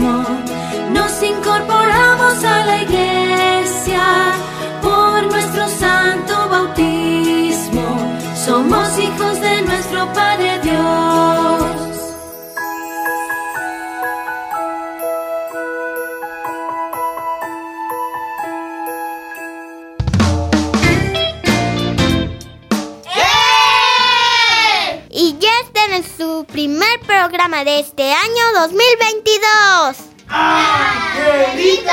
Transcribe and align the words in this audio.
Nos 0.00 1.22
incorporamos 1.22 2.44
a 2.44 2.66
la 2.66 2.82
iglesia. 2.82 4.32
Por 4.82 5.30
nuestro 5.32 5.68
santo 5.68 6.48
bautismo 6.48 7.86
somos 8.34 8.98
hijos 8.98 9.40
de 9.40 9.62
nuestro 9.62 10.12
Padre 10.12 10.35
programa 27.56 27.64
de 27.64 27.80
este 27.80 28.12
año 28.12 28.52
2022. 28.60 29.96
¡Angelitos 30.28 31.84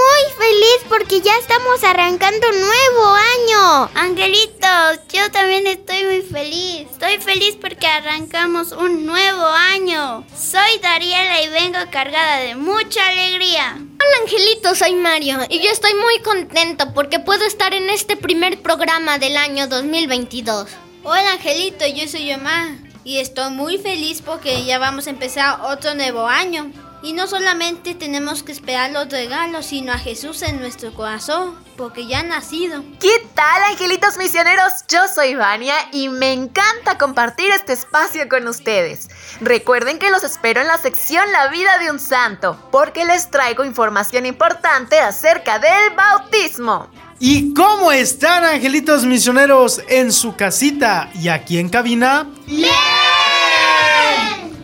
feliz 0.43 0.85
porque 0.89 1.21
ya 1.21 1.31
estamos 1.37 1.83
arrancando 1.83 2.49
un 2.49 2.59
nuevo 2.59 3.15
año. 3.33 3.89
Angelitos, 3.95 4.99
yo 5.13 5.31
también 5.31 5.65
estoy 5.67 6.03
muy 6.03 6.21
feliz. 6.21 6.87
Estoy 6.91 7.17
feliz 7.19 7.57
porque 7.61 7.87
arrancamos 7.87 8.73
un 8.73 9.05
nuevo 9.05 9.45
año. 9.45 10.25
Soy 10.35 10.79
Dariela 10.81 11.41
y 11.43 11.47
vengo 11.47 11.79
cargada 11.91 12.39
de 12.39 12.55
mucha 12.55 13.07
alegría. 13.07 13.77
Hola 13.77 14.17
Angelito, 14.23 14.75
soy 14.75 14.95
Mario 14.95 15.37
y 15.49 15.59
yo 15.59 15.69
estoy 15.71 15.93
muy 15.93 16.19
contento 16.19 16.93
porque 16.93 17.19
puedo 17.19 17.45
estar 17.45 17.73
en 17.73 17.89
este 17.89 18.17
primer 18.17 18.61
programa 18.61 19.19
del 19.19 19.37
año 19.37 19.67
2022. 19.67 20.67
Hola 21.03 21.33
Angelito, 21.33 21.85
yo 21.87 22.05
soy 22.09 22.27
Yomar 22.27 22.67
y 23.05 23.19
estoy 23.19 23.49
muy 23.51 23.77
feliz 23.77 24.21
porque 24.21 24.65
ya 24.65 24.77
vamos 24.77 25.07
a 25.07 25.11
empezar 25.11 25.61
otro 25.61 25.95
nuevo 25.95 26.27
año. 26.27 26.69
Y 27.03 27.11
no 27.11 27.27
solamente 27.27 27.95
tenemos 27.95 28.43
que 28.43 28.53
esperar 28.53 28.91
los 28.91 29.09
regalos, 29.09 29.65
sino 29.65 29.91
a 29.91 29.97
Jesús 29.97 30.41
en 30.41 30.61
nuestro 30.61 30.93
corazón, 30.93 31.53
porque 31.75 32.07
ya 32.07 32.21
ha 32.21 32.23
nacido. 32.23 32.81
¿Qué 33.01 33.11
tal, 33.35 33.63
angelitos 33.63 34.17
misioneros? 34.17 34.85
Yo 34.87 35.01
soy 35.13 35.35
Vania 35.35 35.75
y 35.91 36.07
me 36.07 36.31
encanta 36.31 36.97
compartir 36.97 37.51
este 37.51 37.73
espacio 37.73 38.29
con 38.29 38.47
ustedes. 38.47 39.09
Recuerden 39.41 39.99
que 39.99 40.11
los 40.11 40.23
espero 40.23 40.61
en 40.61 40.67
la 40.67 40.77
sección 40.77 41.29
La 41.33 41.49
vida 41.49 41.77
de 41.79 41.91
un 41.91 41.99
santo, 41.99 42.57
porque 42.71 43.03
les 43.03 43.29
traigo 43.29 43.65
información 43.65 44.25
importante 44.25 44.97
acerca 44.97 45.59
del 45.59 45.93
bautismo. 45.97 46.87
¿Y 47.19 47.53
cómo 47.53 47.91
están 47.91 48.45
angelitos 48.45 49.03
misioneros 49.03 49.81
en 49.89 50.13
su 50.13 50.37
casita 50.37 51.11
y 51.15 51.27
aquí 51.27 51.57
en 51.57 51.67
cabina? 51.67 52.29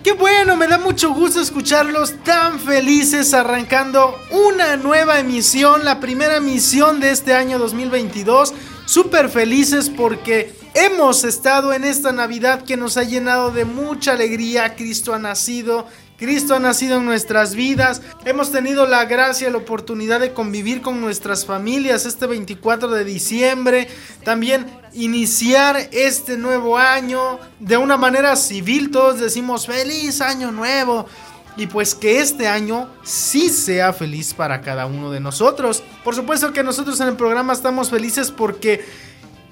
Qué 0.10 0.16
bueno, 0.16 0.56
me 0.56 0.66
da 0.66 0.80
mucho 0.80 1.14
gusto 1.14 1.40
escucharlos 1.40 2.16
tan 2.24 2.60
felices 2.60 3.32
arrancando 3.36 4.20
una 4.32 4.76
nueva 4.76 5.20
emisión, 5.20 5.86
la 5.86 6.00
primera 6.00 6.38
emisión 6.38 7.00
de 7.00 7.12
este 7.12 7.36
año 7.36 7.60
2022. 7.60 8.56
Súper 8.88 9.30
felices 9.30 9.88
porque 9.88 10.52
hemos 10.74 11.24
estado 11.24 11.74
en 11.74 11.84
esta 11.84 12.12
Navidad 12.12 12.64
que 12.64 12.76
nos 12.76 12.98
ha 12.98 13.04
llenado 13.04 13.52
de 13.52 13.66
mucha 13.66 14.14
alegría. 14.14 14.76
Cristo 14.76 15.14
ha 15.14 15.20
nacido. 15.20 15.86
Cristo 16.20 16.54
ha 16.54 16.60
nacido 16.60 16.98
en 16.98 17.06
nuestras 17.06 17.56
vidas. 17.56 18.02
Hemos 18.26 18.52
tenido 18.52 18.86
la 18.86 19.06
gracia 19.06 19.50
la 19.50 19.58
oportunidad 19.58 20.20
de 20.20 20.34
convivir 20.34 20.82
con 20.82 21.00
nuestras 21.00 21.46
familias 21.46 22.06
este 22.06 22.28
24 22.28 22.90
de 22.90 23.06
diciembre. 23.06 23.88
También 24.26 24.66
iniciar 24.94 25.78
este 25.94 26.38
nuevo 26.38 26.78
año 26.78 27.40
de 27.60 27.78
una 27.78 27.96
manera 27.96 28.36
civil. 28.36 28.92
Todos 28.92 29.22
decimos 29.22 29.66
feliz 29.66 30.20
año 30.20 30.52
nuevo. 30.52 31.08
Y 31.56 31.68
pues 31.68 31.96
que 31.96 32.20
este 32.20 32.48
año 32.48 32.90
sí 33.04 33.50
sea 33.50 33.94
feliz 33.94 34.34
para 34.34 34.62
cada 34.62 34.86
uno 34.88 35.12
de 35.12 35.22
nosotros. 35.22 35.84
Por 36.04 36.16
supuesto 36.16 36.52
que 36.52 36.64
nosotros 36.64 37.00
en 37.00 37.08
el 37.08 37.16
programa 37.16 37.54
estamos 37.54 37.90
felices 37.90 38.30
porque 38.30 38.86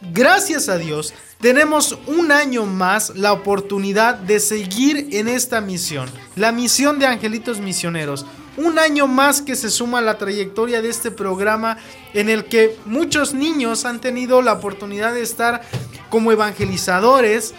gracias 0.01 0.69
a 0.69 0.77
Dios 0.77 1.13
tenemos 1.39 1.99
un 2.07 2.31
año 2.31 2.65
más 2.65 3.11
la 3.15 3.31
oportunidad 3.31 4.15
de 4.15 4.39
seguir 4.39 5.09
en 5.11 5.27
esta 5.27 5.61
misión. 5.61 6.09
La 6.35 6.51
misión 6.51 6.97
de 6.97 7.05
Angelitos 7.05 7.59
Misioneros. 7.59 8.25
Un 8.57 8.79
año 8.79 9.05
más 9.05 9.43
que 9.43 9.55
se 9.55 9.69
suma 9.69 9.99
a 9.99 10.01
la 10.01 10.17
trayectoria 10.17 10.81
de 10.81 10.89
este 10.89 11.11
programa 11.11 11.77
en 12.15 12.29
el 12.29 12.45
que 12.45 12.75
muchos 12.85 13.35
niños 13.35 13.85
han 13.85 14.01
tenido 14.01 14.41
la 14.41 14.53
oportunidad 14.53 15.13
de 15.13 15.21
estar 15.21 15.61
como 16.09 16.31
evangelizadores. 16.31 17.53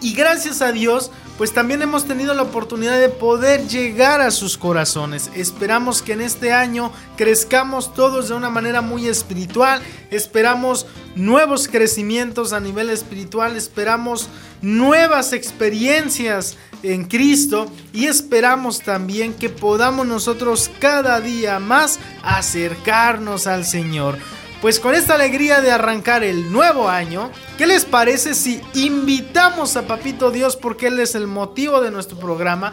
Y 0.00 0.14
gracias 0.14 0.62
a 0.62 0.72
Dios, 0.72 1.10
pues 1.40 1.54
también 1.54 1.80
hemos 1.80 2.04
tenido 2.04 2.34
la 2.34 2.42
oportunidad 2.42 3.00
de 3.00 3.08
poder 3.08 3.66
llegar 3.66 4.20
a 4.20 4.30
sus 4.30 4.58
corazones. 4.58 5.30
Esperamos 5.34 6.02
que 6.02 6.12
en 6.12 6.20
este 6.20 6.52
año 6.52 6.92
crezcamos 7.16 7.94
todos 7.94 8.28
de 8.28 8.34
una 8.34 8.50
manera 8.50 8.82
muy 8.82 9.06
espiritual. 9.06 9.80
Esperamos 10.10 10.84
nuevos 11.14 11.66
crecimientos 11.66 12.52
a 12.52 12.60
nivel 12.60 12.90
espiritual. 12.90 13.56
Esperamos 13.56 14.28
nuevas 14.60 15.32
experiencias 15.32 16.58
en 16.82 17.06
Cristo. 17.06 17.72
Y 17.94 18.04
esperamos 18.04 18.80
también 18.80 19.32
que 19.32 19.48
podamos 19.48 20.06
nosotros 20.06 20.70
cada 20.78 21.22
día 21.22 21.58
más 21.58 21.98
acercarnos 22.22 23.46
al 23.46 23.64
Señor. 23.64 24.18
Pues 24.60 24.78
con 24.78 24.94
esta 24.94 25.14
alegría 25.14 25.62
de 25.62 25.72
arrancar 25.72 26.22
el 26.22 26.52
nuevo 26.52 26.88
año, 26.90 27.30
¿qué 27.56 27.66
les 27.66 27.86
parece 27.86 28.34
si 28.34 28.60
invitamos 28.74 29.74
a 29.76 29.86
Papito 29.86 30.30
Dios, 30.30 30.56
porque 30.56 30.88
Él 30.88 31.00
es 31.00 31.14
el 31.14 31.26
motivo 31.26 31.80
de 31.80 31.90
nuestro 31.90 32.18
programa, 32.18 32.72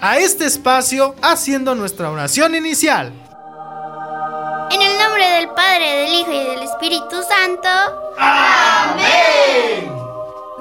a 0.00 0.18
este 0.18 0.44
espacio 0.44 1.16
haciendo 1.22 1.74
nuestra 1.74 2.08
oración 2.10 2.54
inicial? 2.54 3.12
En 4.70 4.80
el 4.80 4.96
nombre 4.96 5.28
del 5.28 5.48
Padre, 5.50 5.96
del 5.96 6.14
Hijo 6.14 6.32
y 6.32 6.44
del 6.44 6.62
Espíritu 6.62 7.16
Santo. 7.28 7.68
¡Amén! 8.16 9.92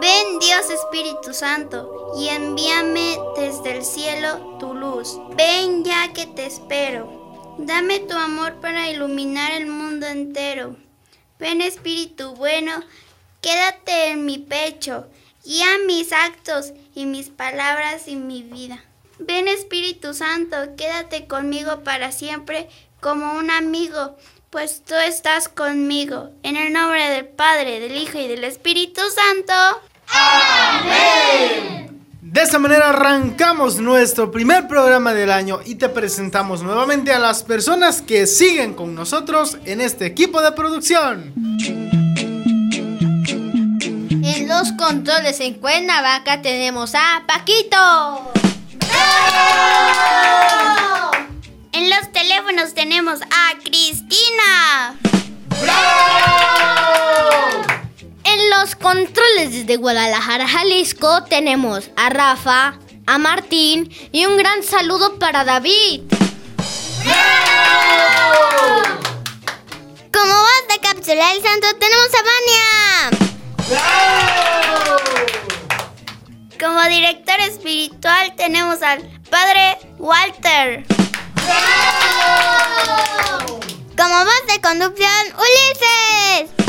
Ven 0.01 0.39
Dios 0.39 0.69
Espíritu 0.71 1.35
Santo 1.35 2.13
y 2.17 2.29
envíame 2.29 3.17
desde 3.37 3.77
el 3.77 3.85
cielo 3.85 4.57
tu 4.59 4.73
luz. 4.73 5.19
Ven 5.35 5.83
ya 5.83 6.11
que 6.13 6.25
te 6.25 6.47
espero. 6.47 7.22
Dame 7.57 7.99
tu 7.99 8.15
amor 8.15 8.55
para 8.61 8.89
iluminar 8.89 9.51
el 9.51 9.67
mundo 9.67 10.07
entero. 10.07 10.75
Ven 11.39 11.61
Espíritu 11.61 12.33
bueno, 12.35 12.83
quédate 13.41 14.09
en 14.11 14.25
mi 14.25 14.37
pecho. 14.37 15.07
Guía 15.45 15.67
mis 15.85 16.13
actos 16.13 16.73
y 16.95 17.05
mis 17.05 17.29
palabras 17.29 18.07
y 18.07 18.15
mi 18.15 18.43
vida. 18.43 18.83
Ven 19.19 19.47
Espíritu 19.47 20.13
Santo, 20.13 20.57
quédate 20.77 21.27
conmigo 21.27 21.83
para 21.83 22.11
siempre 22.11 22.69
como 22.99 23.33
un 23.33 23.51
amigo. 23.51 24.17
pues 24.49 24.83
tú 24.85 24.93
estás 24.93 25.49
conmigo. 25.49 26.29
En 26.43 26.57
el 26.57 26.71
nombre 26.71 27.09
del 27.09 27.25
Padre, 27.25 27.79
del 27.79 27.97
Hijo 27.97 28.19
y 28.19 28.27
del 28.27 28.43
Espíritu 28.43 29.01
Santo. 29.01 29.53
Amén. 30.09 31.92
De 32.33 32.41
esta 32.41 32.57
manera 32.57 32.89
arrancamos 32.89 33.77
nuestro 33.77 34.31
primer 34.31 34.67
programa 34.67 35.13
del 35.13 35.29
año 35.29 35.59
y 35.63 35.75
te 35.75 35.87
presentamos 35.87 36.63
nuevamente 36.63 37.13
a 37.13 37.19
las 37.19 37.43
personas 37.43 38.01
que 38.01 38.25
siguen 38.25 38.73
con 38.73 38.95
nosotros 38.95 39.59
en 39.65 39.81
este 39.81 40.07
equipo 40.07 40.41
de 40.41 40.51
producción. 40.53 41.31
En 44.23 44.47
los 44.47 44.71
controles 44.71 45.39
en 45.41 45.53
Cuernavaca 45.53 46.41
tenemos 46.41 46.95
a 46.95 47.21
Paquito. 47.27 48.31
En 51.71 51.87
los 51.91 52.11
teléfonos 52.11 52.73
tenemos 52.73 53.21
a 53.21 53.59
Cristina. 53.63 54.97
En 58.25 58.49
los 58.49 58.75
controles 58.75 59.51
desde 59.51 59.77
Guadalajara, 59.77 60.47
Jalisco, 60.47 61.23
tenemos 61.23 61.89
a 61.95 62.09
Rafa, 62.09 62.79
a 63.05 63.17
Martín 63.17 63.93
y 64.11 64.25
un 64.25 64.37
gran 64.37 64.63
saludo 64.63 65.19
para 65.19 65.43
David. 65.43 66.03
Como 70.13 70.33
voz 70.33 70.67
de 70.69 70.79
cápsula 70.81 71.33
del 71.33 71.43
santo 71.43 71.67
tenemos 71.79 72.07
a 72.13 72.23
Vania. 72.31 72.63
Como 76.59 76.81
director 76.87 77.39
espiritual 77.41 78.33
tenemos 78.37 78.81
al 78.81 79.01
Padre 79.29 79.77
Walter. 79.97 80.85
Como 83.97 84.23
voz 84.23 84.47
de 84.47 84.61
conducción, 84.61 85.25
Ulises. 85.35 86.62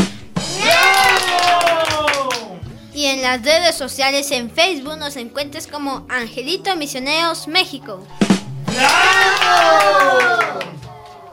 Y 2.94 3.06
en 3.06 3.22
las 3.22 3.42
redes 3.42 3.74
sociales 3.74 4.30
en 4.30 4.50
Facebook 4.50 4.96
nos 4.96 5.16
encuentres 5.16 5.66
como 5.66 6.06
Angelito 6.08 6.74
Misioneros 6.76 7.48
México. 7.48 8.06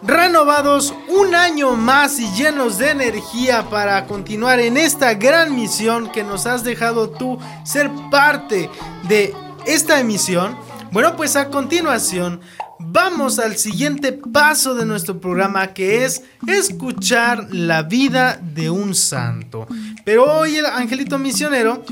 Renovados 0.02 0.94
un 1.08 1.36
año 1.36 1.72
más 1.74 2.20
y 2.20 2.28
llenos 2.32 2.80
de 2.80 2.90
energía 2.90 3.70
para 3.70 4.06
continuar 4.08 4.60
en 4.60 4.76
esta 4.76 5.14
gran 5.14 5.56
misión 5.56 6.12
que 6.12 6.24
nos 6.24 6.48
has 6.48 6.64
dejado 6.64 7.12
tú 7.12 7.38
ser 7.64 7.92
parte 8.10 8.70
de 9.04 9.36
esta 9.66 10.00
emisión. 10.00 10.58
Bueno, 10.92 11.16
pues 11.16 11.36
a 11.36 11.50
continuación 11.50 12.42
vamos 12.84 13.40
al 13.40 13.58
siguiente 13.58 14.14
paso 14.14 14.74
de 14.76 14.86
nuestro 14.86 15.20
programa 15.20 15.74
que 15.74 16.06
es 16.06 16.24
escuchar 16.48 17.48
la 17.54 17.84
vida 17.84 18.40
de 18.42 18.70
un 18.70 18.96
santo. 18.96 19.68
Pero 20.04 20.26
hoy 20.26 20.58
el 20.58 20.66
Angelito 20.66 21.20
Misionero, 21.20 21.84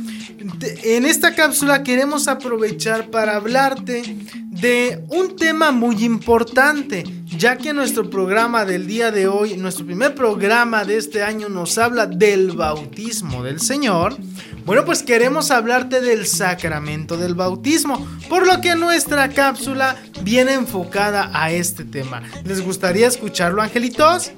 en 0.84 1.06
esta 1.06 1.36
cápsula 1.36 1.84
queremos 1.84 2.28
aprovechar 2.28 3.10
para 3.10 3.36
hablarte 3.36 4.18
de 4.46 5.04
un 5.10 5.36
tema 5.36 5.72
muy 5.72 6.04
importante, 6.04 7.04
ya 7.38 7.58
que 7.58 7.74
nuestro 7.74 8.10
programa 8.10 8.66
del 8.66 8.88
día 8.88 9.12
de 9.12 9.28
hoy, 9.28 9.56
nuestro 9.58 9.86
primer 9.86 10.16
programa 10.16 10.84
de 10.86 10.98
este 10.98 11.24
año 11.24 11.50
nos 11.50 11.78
habla 11.78 12.06
del 12.06 12.52
bautismo 12.52 13.44
del 13.44 13.60
Señor. 13.60 14.18
Bueno, 14.66 14.86
pues 14.86 15.04
queremos 15.04 15.52
hablarte 15.52 16.02
del 16.02 16.28
sacramento 16.28 17.18
del 17.18 17.36
bautismo, 17.36 18.08
por 18.28 18.46
lo 18.46 18.62
que 18.62 18.76
nuestra 18.76 19.30
cápsula 19.30 19.96
viene 20.22 20.54
enfocada 20.54 21.31
a 21.34 21.52
este 21.52 21.86
tema. 21.86 22.22
¿Les 22.44 22.62
gustaría 22.62 23.08
escucharlo, 23.08 23.62
angelitos? 23.62 24.31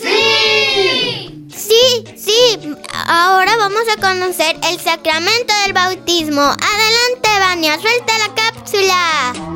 Sí. 0.00 1.46
Sí, 1.54 2.04
sí. 2.16 2.74
Ahora 3.06 3.56
vamos 3.56 3.82
a 3.96 4.00
conocer 4.00 4.56
el 4.70 4.80
sacramento 4.80 5.52
del 5.64 5.72
bautismo. 5.72 6.42
Adelante, 6.42 7.28
Vania, 7.40 7.78
suelta 7.78 8.12
la 8.18 8.34
cápsula. 8.34 9.51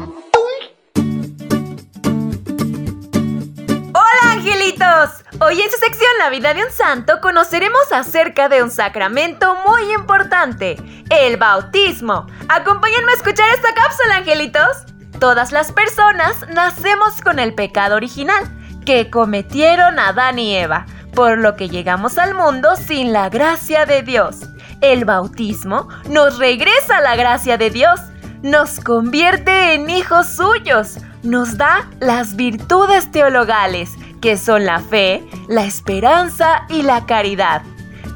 Hoy 5.46 5.60
en 5.60 5.70
su 5.70 5.78
sección 5.78 6.10
La 6.18 6.28
vida 6.28 6.54
de 6.54 6.64
un 6.64 6.72
santo 6.72 7.20
conoceremos 7.20 7.92
acerca 7.92 8.48
de 8.48 8.64
un 8.64 8.70
sacramento 8.72 9.56
muy 9.64 9.92
importante, 9.92 10.76
el 11.08 11.36
bautismo. 11.36 12.26
Acompáñenme 12.48 13.12
a 13.12 13.14
escuchar 13.14 13.48
esta 13.54 13.72
cápsula, 13.72 14.16
angelitos. 14.16 14.86
Todas 15.20 15.52
las 15.52 15.70
personas 15.70 16.48
nacemos 16.48 17.20
con 17.22 17.38
el 17.38 17.54
pecado 17.54 17.94
original 17.94 18.42
que 18.84 19.08
cometieron 19.08 20.00
Adán 20.00 20.40
y 20.40 20.56
Eva, 20.56 20.84
por 21.14 21.38
lo 21.38 21.54
que 21.54 21.68
llegamos 21.68 22.18
al 22.18 22.34
mundo 22.34 22.74
sin 22.74 23.12
la 23.12 23.28
gracia 23.28 23.86
de 23.86 24.02
Dios. 24.02 24.48
El 24.80 25.04
bautismo 25.04 25.88
nos 26.10 26.38
regresa 26.38 27.00
la 27.02 27.14
gracia 27.14 27.56
de 27.56 27.70
Dios, 27.70 28.00
nos 28.42 28.80
convierte 28.80 29.74
en 29.74 29.90
hijos 29.90 30.26
suyos, 30.26 30.96
nos 31.22 31.56
da 31.56 31.88
las 32.00 32.34
virtudes 32.34 33.12
teologales, 33.12 33.90
que 34.20 34.36
son 34.36 34.64
la 34.64 34.80
fe, 34.80 35.28
la 35.48 35.64
esperanza 35.64 36.66
y 36.68 36.82
la 36.82 37.06
caridad. 37.06 37.62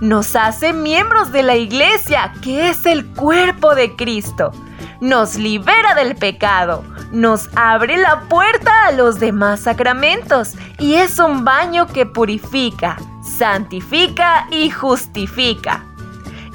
Nos 0.00 0.34
hace 0.34 0.72
miembros 0.72 1.30
de 1.32 1.42
la 1.42 1.56
iglesia, 1.56 2.32
que 2.42 2.70
es 2.70 2.86
el 2.86 3.06
cuerpo 3.06 3.74
de 3.74 3.96
Cristo. 3.96 4.52
Nos 5.00 5.36
libera 5.36 5.94
del 5.94 6.16
pecado, 6.16 6.84
nos 7.12 7.48
abre 7.56 7.96
la 7.96 8.20
puerta 8.28 8.86
a 8.86 8.92
los 8.92 9.20
demás 9.20 9.60
sacramentos 9.60 10.54
y 10.78 10.94
es 10.94 11.18
un 11.18 11.44
baño 11.44 11.86
que 11.86 12.06
purifica, 12.06 12.96
santifica 13.22 14.46
y 14.50 14.70
justifica. 14.70 15.84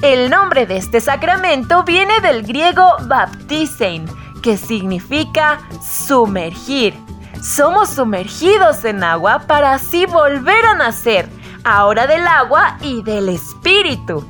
El 0.02 0.28
nombre 0.28 0.66
de 0.66 0.76
este 0.76 1.00
sacramento 1.00 1.82
viene 1.84 2.20
del 2.20 2.42
griego 2.42 2.96
baptisein, 3.06 4.06
que 4.42 4.56
significa 4.56 5.58
sumergir. 5.80 6.94
Somos 7.42 7.90
sumergidos 7.90 8.84
en 8.84 9.04
agua 9.04 9.44
para 9.46 9.74
así 9.74 10.06
volver 10.06 10.64
a 10.66 10.74
nacer, 10.74 11.28
ahora 11.64 12.06
del 12.06 12.26
agua 12.26 12.78
y 12.80 13.02
del 13.02 13.28
espíritu. 13.28 14.26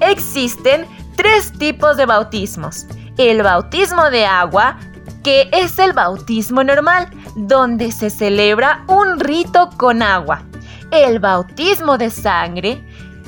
Existen 0.00 0.86
tres 1.16 1.52
tipos 1.58 1.96
de 1.96 2.06
bautismos. 2.06 2.86
El 3.16 3.42
bautismo 3.42 4.10
de 4.10 4.26
agua, 4.26 4.78
que 5.22 5.48
es 5.52 5.78
el 5.78 5.92
bautismo 5.92 6.64
normal, 6.64 7.08
donde 7.36 7.92
se 7.92 8.10
celebra 8.10 8.84
un 8.88 9.20
rito 9.20 9.70
con 9.76 10.02
agua. 10.02 10.42
El 10.90 11.18
bautismo 11.18 11.98
de 11.98 12.10
sangre 12.10 12.84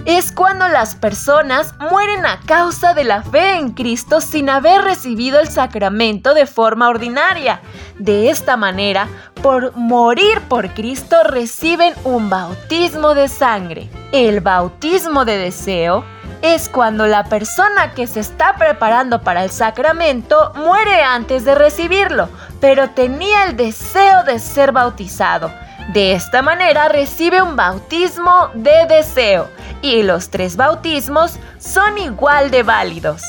es 0.06 0.30
cuando 0.30 0.68
las 0.68 0.94
personas 0.94 1.74
mueren 1.90 2.24
a 2.24 2.38
causa 2.46 2.94
de 2.94 3.02
la 3.02 3.22
fe 3.22 3.56
en 3.56 3.72
Cristo 3.72 4.20
sin 4.20 4.48
haber 4.48 4.82
recibido 4.82 5.40
el 5.40 5.48
sacramento 5.48 6.32
de 6.32 6.46
forma 6.46 6.88
ordinaria. 6.88 7.60
De 7.98 8.30
esta 8.30 8.56
manera, 8.56 9.08
por 9.42 9.76
morir 9.76 10.40
por 10.42 10.72
Cristo 10.74 11.16
reciben 11.24 11.92
un 12.04 12.30
bautismo 12.30 13.14
de 13.14 13.26
sangre. 13.26 13.90
El 14.12 14.40
bautismo 14.40 15.24
de 15.24 15.38
deseo 15.38 16.04
es 16.40 16.68
cuando 16.68 17.08
la 17.08 17.24
persona 17.24 17.92
que 17.94 18.06
se 18.06 18.20
está 18.20 18.54
preparando 18.54 19.22
para 19.22 19.42
el 19.42 19.50
sacramento 19.50 20.52
muere 20.54 21.02
antes 21.02 21.44
de 21.44 21.56
recibirlo, 21.56 22.28
pero 22.60 22.90
tenía 22.90 23.44
el 23.44 23.56
deseo 23.56 24.22
de 24.22 24.38
ser 24.38 24.70
bautizado. 24.70 25.50
De 25.92 26.12
esta 26.12 26.42
manera 26.42 26.88
recibe 26.88 27.40
un 27.40 27.54
bautismo 27.54 28.50
de 28.54 28.86
deseo 28.86 29.48
y 29.82 30.02
los 30.02 30.30
tres 30.30 30.56
bautismos 30.56 31.38
son 31.58 31.98
igual 31.98 32.50
de 32.50 32.62
válidos. 32.64 33.22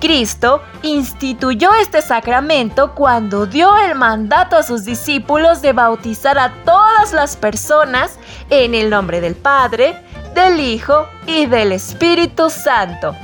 Cristo 0.00 0.62
instituyó 0.82 1.70
este 1.74 2.00
sacramento 2.00 2.94
cuando 2.94 3.44
dio 3.44 3.76
el 3.76 3.94
mandato 3.94 4.56
a 4.56 4.62
sus 4.62 4.84
discípulos 4.84 5.60
de 5.60 5.74
bautizar 5.74 6.38
a 6.38 6.52
todas 6.64 7.12
las 7.12 7.36
personas 7.36 8.18
en 8.48 8.74
el 8.74 8.88
nombre 8.88 9.20
del 9.20 9.34
Padre, 9.34 10.02
del 10.34 10.58
Hijo 10.58 11.06
y 11.26 11.44
del 11.44 11.72
Espíritu 11.72 12.48
Santo. 12.48 13.14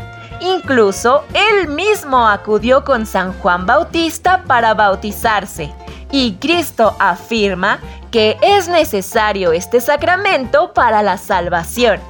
Incluso 0.41 1.25
él 1.33 1.69
mismo 1.69 2.29
acudió 2.29 2.85
con 2.85 3.07
San 3.07 3.33
Juan 3.41 3.65
Bautista 3.65 4.45
para 4.47 4.75
bautizarse. 4.75 5.73
Y 6.11 6.35
Cristo 6.35 6.95
afirma 6.99 7.81
que 8.11 8.37
es 8.41 8.69
necesario 8.69 9.53
este 9.53 9.81
sacramento 9.81 10.73
para 10.73 11.03
la 11.03 11.19
salvación. 11.19 12.01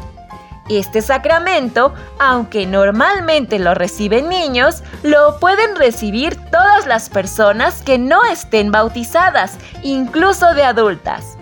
Este 0.69 1.00
sacramento, 1.00 1.95
aunque 2.19 2.67
normalmente 2.67 3.59
lo 3.59 3.75
reciben 3.75 4.29
niños, 4.29 4.83
lo 5.05 5.38
pueden 5.38 5.76
recibir 5.76 6.37
todas 6.50 6.87
las 6.87 7.09
personas 7.09 7.83
que 7.83 7.99
no 7.99 8.25
estén 8.25 8.73
bautizadas, 8.73 9.59
incluso 9.83 10.55
de 10.55 10.65
adultas. 10.65 11.36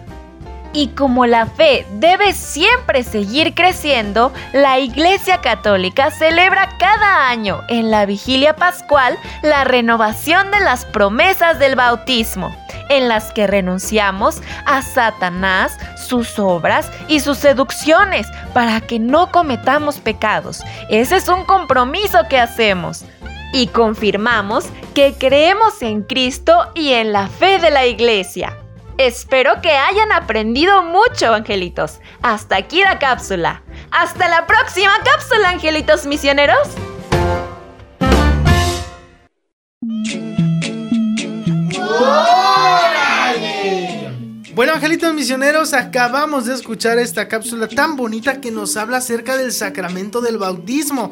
Y 0.74 0.88
como 0.88 1.24
la 1.24 1.46
fe 1.46 1.86
debe 1.92 2.32
siempre 2.32 3.04
seguir 3.04 3.54
creciendo, 3.54 4.32
la 4.52 4.80
Iglesia 4.80 5.40
Católica 5.40 6.10
celebra 6.10 6.68
cada 6.80 7.28
año 7.28 7.62
en 7.68 7.92
la 7.92 8.06
vigilia 8.06 8.56
pascual 8.56 9.16
la 9.42 9.62
renovación 9.62 10.50
de 10.50 10.58
las 10.58 10.84
promesas 10.84 11.60
del 11.60 11.76
bautismo, 11.76 12.52
en 12.88 13.06
las 13.06 13.32
que 13.32 13.46
renunciamos 13.46 14.42
a 14.66 14.82
Satanás, 14.82 15.78
sus 15.96 16.40
obras 16.40 16.90
y 17.06 17.20
sus 17.20 17.38
seducciones 17.38 18.26
para 18.52 18.80
que 18.80 18.98
no 18.98 19.30
cometamos 19.30 20.00
pecados. 20.00 20.60
Ese 20.90 21.16
es 21.16 21.28
un 21.28 21.44
compromiso 21.44 22.18
que 22.28 22.40
hacemos. 22.40 23.04
Y 23.52 23.68
confirmamos 23.68 24.64
que 24.92 25.14
creemos 25.16 25.80
en 25.82 26.02
Cristo 26.02 26.72
y 26.74 26.94
en 26.94 27.12
la 27.12 27.28
fe 27.28 27.60
de 27.60 27.70
la 27.70 27.86
iglesia. 27.86 28.58
Espero 28.98 29.60
que 29.60 29.72
hayan 29.72 30.12
aprendido 30.12 30.82
mucho, 30.82 31.34
angelitos. 31.34 32.00
Hasta 32.22 32.56
aquí 32.56 32.82
la 32.82 32.98
cápsula. 32.98 33.62
Hasta 33.90 34.28
la 34.28 34.46
próxima 34.46 34.92
cápsula, 35.04 35.50
angelitos 35.50 36.06
misioneros. 36.06 36.68
Bueno, 44.54 44.74
angelitos 44.74 45.12
misioneros, 45.12 45.72
acabamos 45.72 46.46
de 46.46 46.54
escuchar 46.54 47.00
esta 47.00 47.26
cápsula 47.26 47.66
tan 47.66 47.96
bonita 47.96 48.40
que 48.40 48.52
nos 48.52 48.76
habla 48.76 48.98
acerca 48.98 49.36
del 49.36 49.50
sacramento 49.50 50.20
del 50.20 50.38
bautismo. 50.38 51.10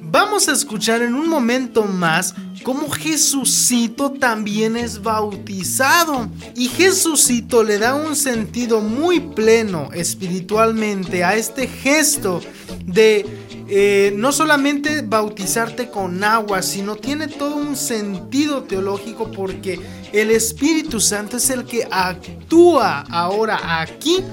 Vamos 0.00 0.48
a 0.48 0.52
escuchar 0.52 1.02
en 1.02 1.14
un 1.14 1.28
momento 1.28 1.84
más 1.84 2.34
cómo 2.62 2.88
Jesucito 2.88 4.12
también 4.12 4.74
es 4.74 5.02
bautizado. 5.02 6.30
Y 6.56 6.68
Jesucito 6.68 7.62
le 7.62 7.76
da 7.76 7.94
un 7.94 8.16
sentido 8.16 8.80
muy 8.80 9.20
pleno 9.20 9.90
espiritualmente 9.92 11.24
a 11.24 11.36
este 11.36 11.66
gesto 11.66 12.40
de 12.86 13.26
eh, 13.70 14.12
no 14.16 14.32
solamente 14.32 15.02
bautizarte 15.02 15.90
con 15.90 16.24
agua, 16.24 16.62
sino 16.62 16.96
tiene 16.96 17.28
todo 17.28 17.56
un 17.56 17.76
sentido 17.76 18.62
teológico 18.62 19.30
porque 19.30 19.78
el 20.12 20.30
Espíritu 20.30 21.00
Santo 21.00 21.36
es 21.36 21.50
el 21.50 21.64
que 21.64 21.86
actúa 21.90 23.04
ahora 23.10 23.80
aquí 23.80 24.24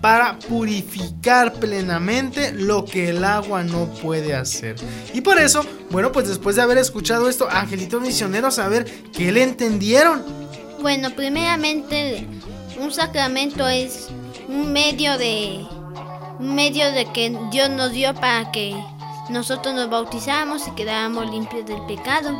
para 0.00 0.38
purificar 0.38 1.52
plenamente 1.54 2.52
lo 2.52 2.84
que 2.84 3.10
el 3.10 3.24
agua 3.24 3.62
no 3.62 3.92
puede 3.94 4.34
hacer. 4.34 4.76
Y 5.12 5.20
por 5.20 5.38
eso, 5.38 5.64
bueno, 5.90 6.12
pues 6.12 6.28
después 6.28 6.56
de 6.56 6.62
haber 6.62 6.78
escuchado 6.78 7.28
esto, 7.28 7.48
angelitos 7.50 8.00
misioneros, 8.00 8.58
a 8.58 8.68
ver 8.68 8.86
qué 9.12 9.32
le 9.32 9.42
entendieron. 9.42 10.22
Bueno, 10.80 11.10
primeramente, 11.14 12.26
un 12.80 12.92
sacramento 12.92 13.66
es 13.68 14.08
un 14.48 14.72
medio 14.72 15.18
de 15.18 15.66
medio 16.38 16.90
de 16.92 17.06
que 17.06 17.36
Dios 17.50 17.68
nos 17.70 17.92
dio 17.92 18.14
para 18.14 18.50
que 18.50 18.74
nosotros 19.28 19.74
nos 19.74 19.90
bautizamos 19.90 20.66
y 20.66 20.70
quedáramos 20.72 21.30
limpios 21.30 21.66
del 21.66 21.80
pecado. 21.86 22.30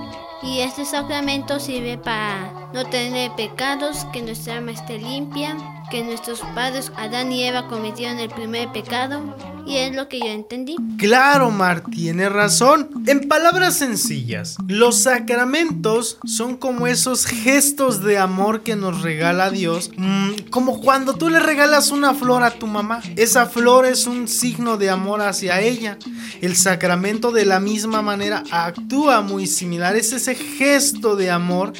Y 0.42 0.60
este 0.60 0.84
sacramento 0.84 1.58
sirve 1.58 1.98
para 1.98 2.70
no 2.72 2.84
tener 2.86 3.32
pecados, 3.32 4.04
que 4.12 4.22
nuestra 4.22 4.56
alma 4.56 4.70
esté 4.70 4.98
limpia, 4.98 5.56
que 5.90 6.02
nuestros 6.02 6.40
padres 6.54 6.92
Adán 6.96 7.32
y 7.32 7.44
Eva 7.44 7.66
cometieron 7.68 8.18
el 8.18 8.28
primer 8.28 8.70
pecado. 8.72 9.36
Y 9.66 9.76
es 9.76 9.94
lo 9.94 10.08
que 10.08 10.18
yo 10.18 10.26
entendí. 10.26 10.76
Claro, 10.96 11.50
Mar, 11.50 11.82
tiene 11.90 12.30
razón. 12.30 12.88
En 13.06 13.28
palabras 13.28 13.76
sencillas, 13.76 14.56
los 14.66 15.02
sacramentos 15.02 16.18
son 16.24 16.56
como 16.56 16.86
esos 16.86 17.26
gestos 17.26 18.02
de 18.02 18.16
amor 18.16 18.62
que 18.62 18.76
nos 18.76 19.02
regala 19.02 19.50
Dios. 19.50 19.90
Mm, 19.96 20.48
como 20.48 20.80
cuando 20.80 21.14
tú 21.14 21.28
le 21.28 21.38
regalas 21.38 21.90
una 21.90 22.14
flor 22.14 22.44
a 22.44 22.52
tu 22.52 22.66
mamá. 22.66 23.02
Esa 23.16 23.44
flor 23.44 23.84
es 23.84 24.06
un 24.06 24.26
signo 24.26 24.78
de 24.78 24.88
amor 24.88 25.20
hacia 25.20 25.60
ella. 25.60 25.98
El 26.40 26.56
sacramento 26.56 27.30
de 27.30 27.44
la 27.44 27.60
misma 27.60 28.00
manera 28.00 28.44
actúa 28.50 29.20
muy 29.20 29.46
similar. 29.46 29.96
Es 29.96 30.14
ese 30.14 30.34
gesto 30.34 31.14
de 31.14 31.30
amor 31.30 31.74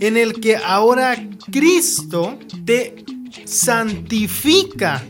en 0.00 0.16
el 0.16 0.40
que 0.40 0.56
ahora 0.56 1.14
Cristo 1.50 2.38
te 2.64 3.03
santifica 3.44 5.02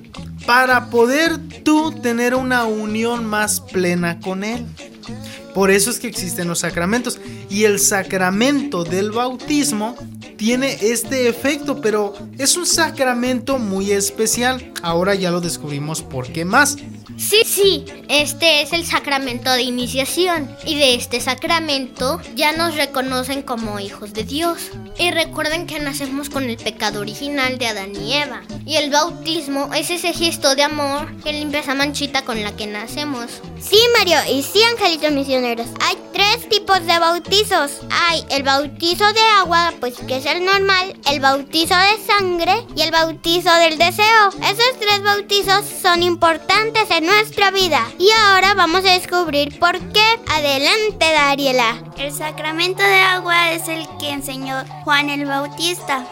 para 0.46 0.90
poder 0.90 1.38
tú 1.64 1.92
tener 2.02 2.34
una 2.34 2.64
unión 2.64 3.24
más 3.24 3.60
plena 3.60 4.20
con 4.20 4.44
Él. 4.44 4.64
Por 5.54 5.70
eso 5.70 5.90
es 5.90 5.98
que 5.98 6.08
existen 6.08 6.48
los 6.48 6.60
sacramentos. 6.60 7.20
Y 7.48 7.64
el 7.64 7.78
sacramento 7.78 8.84
del 8.84 9.12
bautismo 9.12 9.94
tiene 10.36 10.76
este 10.80 11.28
efecto, 11.28 11.80
pero 11.80 12.14
es 12.38 12.56
un 12.56 12.66
sacramento 12.66 13.58
muy 13.58 13.92
especial. 13.92 14.72
Ahora 14.82 15.14
ya 15.14 15.30
lo 15.30 15.40
descubrimos 15.40 16.02
por 16.02 16.32
qué 16.32 16.44
más. 16.44 16.76
Sí, 17.16 17.42
sí, 17.44 17.84
este 18.08 18.62
es 18.62 18.72
el 18.72 18.84
sacramento 18.84 19.52
de 19.52 19.62
iniciación 19.62 20.50
y 20.66 20.76
de 20.76 20.94
este 20.96 21.20
sacramento 21.20 22.20
ya 22.34 22.52
nos 22.52 22.74
reconocen 22.74 23.42
como 23.42 23.78
hijos 23.78 24.12
de 24.12 24.24
Dios. 24.24 24.70
Y 24.98 25.10
recuerden 25.10 25.66
que 25.66 25.78
nacemos 25.80 26.28
con 26.28 26.44
el 26.44 26.56
pecado 26.56 27.00
original 27.00 27.58
de 27.58 27.66
Adán 27.66 27.92
y 27.94 28.14
Eva. 28.14 28.42
Y 28.64 28.76
el 28.76 28.90
bautismo 28.90 29.70
es 29.74 29.90
ese 29.90 30.12
gesto 30.12 30.54
de 30.54 30.62
amor 30.62 31.14
que 31.22 31.32
limpia 31.32 31.60
esa 31.60 31.74
manchita 31.74 32.24
con 32.24 32.42
la 32.42 32.54
que 32.54 32.66
nacemos. 32.66 33.26
Sí, 33.60 33.78
Mario, 33.98 34.18
y 34.30 34.42
sí, 34.42 34.62
angelitos 34.62 35.12
misioneros. 35.12 35.66
Hay 35.80 35.96
tres 36.12 36.48
tipos 36.48 36.84
de 36.86 36.98
bautizos. 36.98 37.80
Hay 37.90 38.24
el 38.30 38.42
bautizo 38.42 39.12
de 39.12 39.20
agua, 39.40 39.72
pues 39.80 39.94
que 40.06 40.16
es 40.16 40.23
el 40.26 40.44
normal, 40.44 40.96
el 41.10 41.20
bautizo 41.20 41.74
de 41.74 42.04
sangre 42.06 42.66
y 42.74 42.82
el 42.82 42.90
bautizo 42.90 43.52
del 43.54 43.78
deseo. 43.78 44.28
Esos 44.42 44.78
tres 44.78 45.02
bautizos 45.02 45.64
son 45.82 46.02
importantes 46.02 46.90
en 46.90 47.06
nuestra 47.06 47.50
vida. 47.50 47.86
Y 47.98 48.10
ahora 48.10 48.54
vamos 48.54 48.84
a 48.84 48.92
descubrir 48.92 49.58
por 49.58 49.78
qué. 49.92 50.04
Adelante, 50.28 51.12
Dariela. 51.12 51.82
El 51.96 52.12
sacramento 52.12 52.82
de 52.82 53.00
agua 53.00 53.52
es 53.52 53.68
el 53.68 53.86
que 53.98 54.10
enseñó 54.10 54.64
Juan 54.84 55.10
el 55.10 55.26
Bautista. 55.26 56.06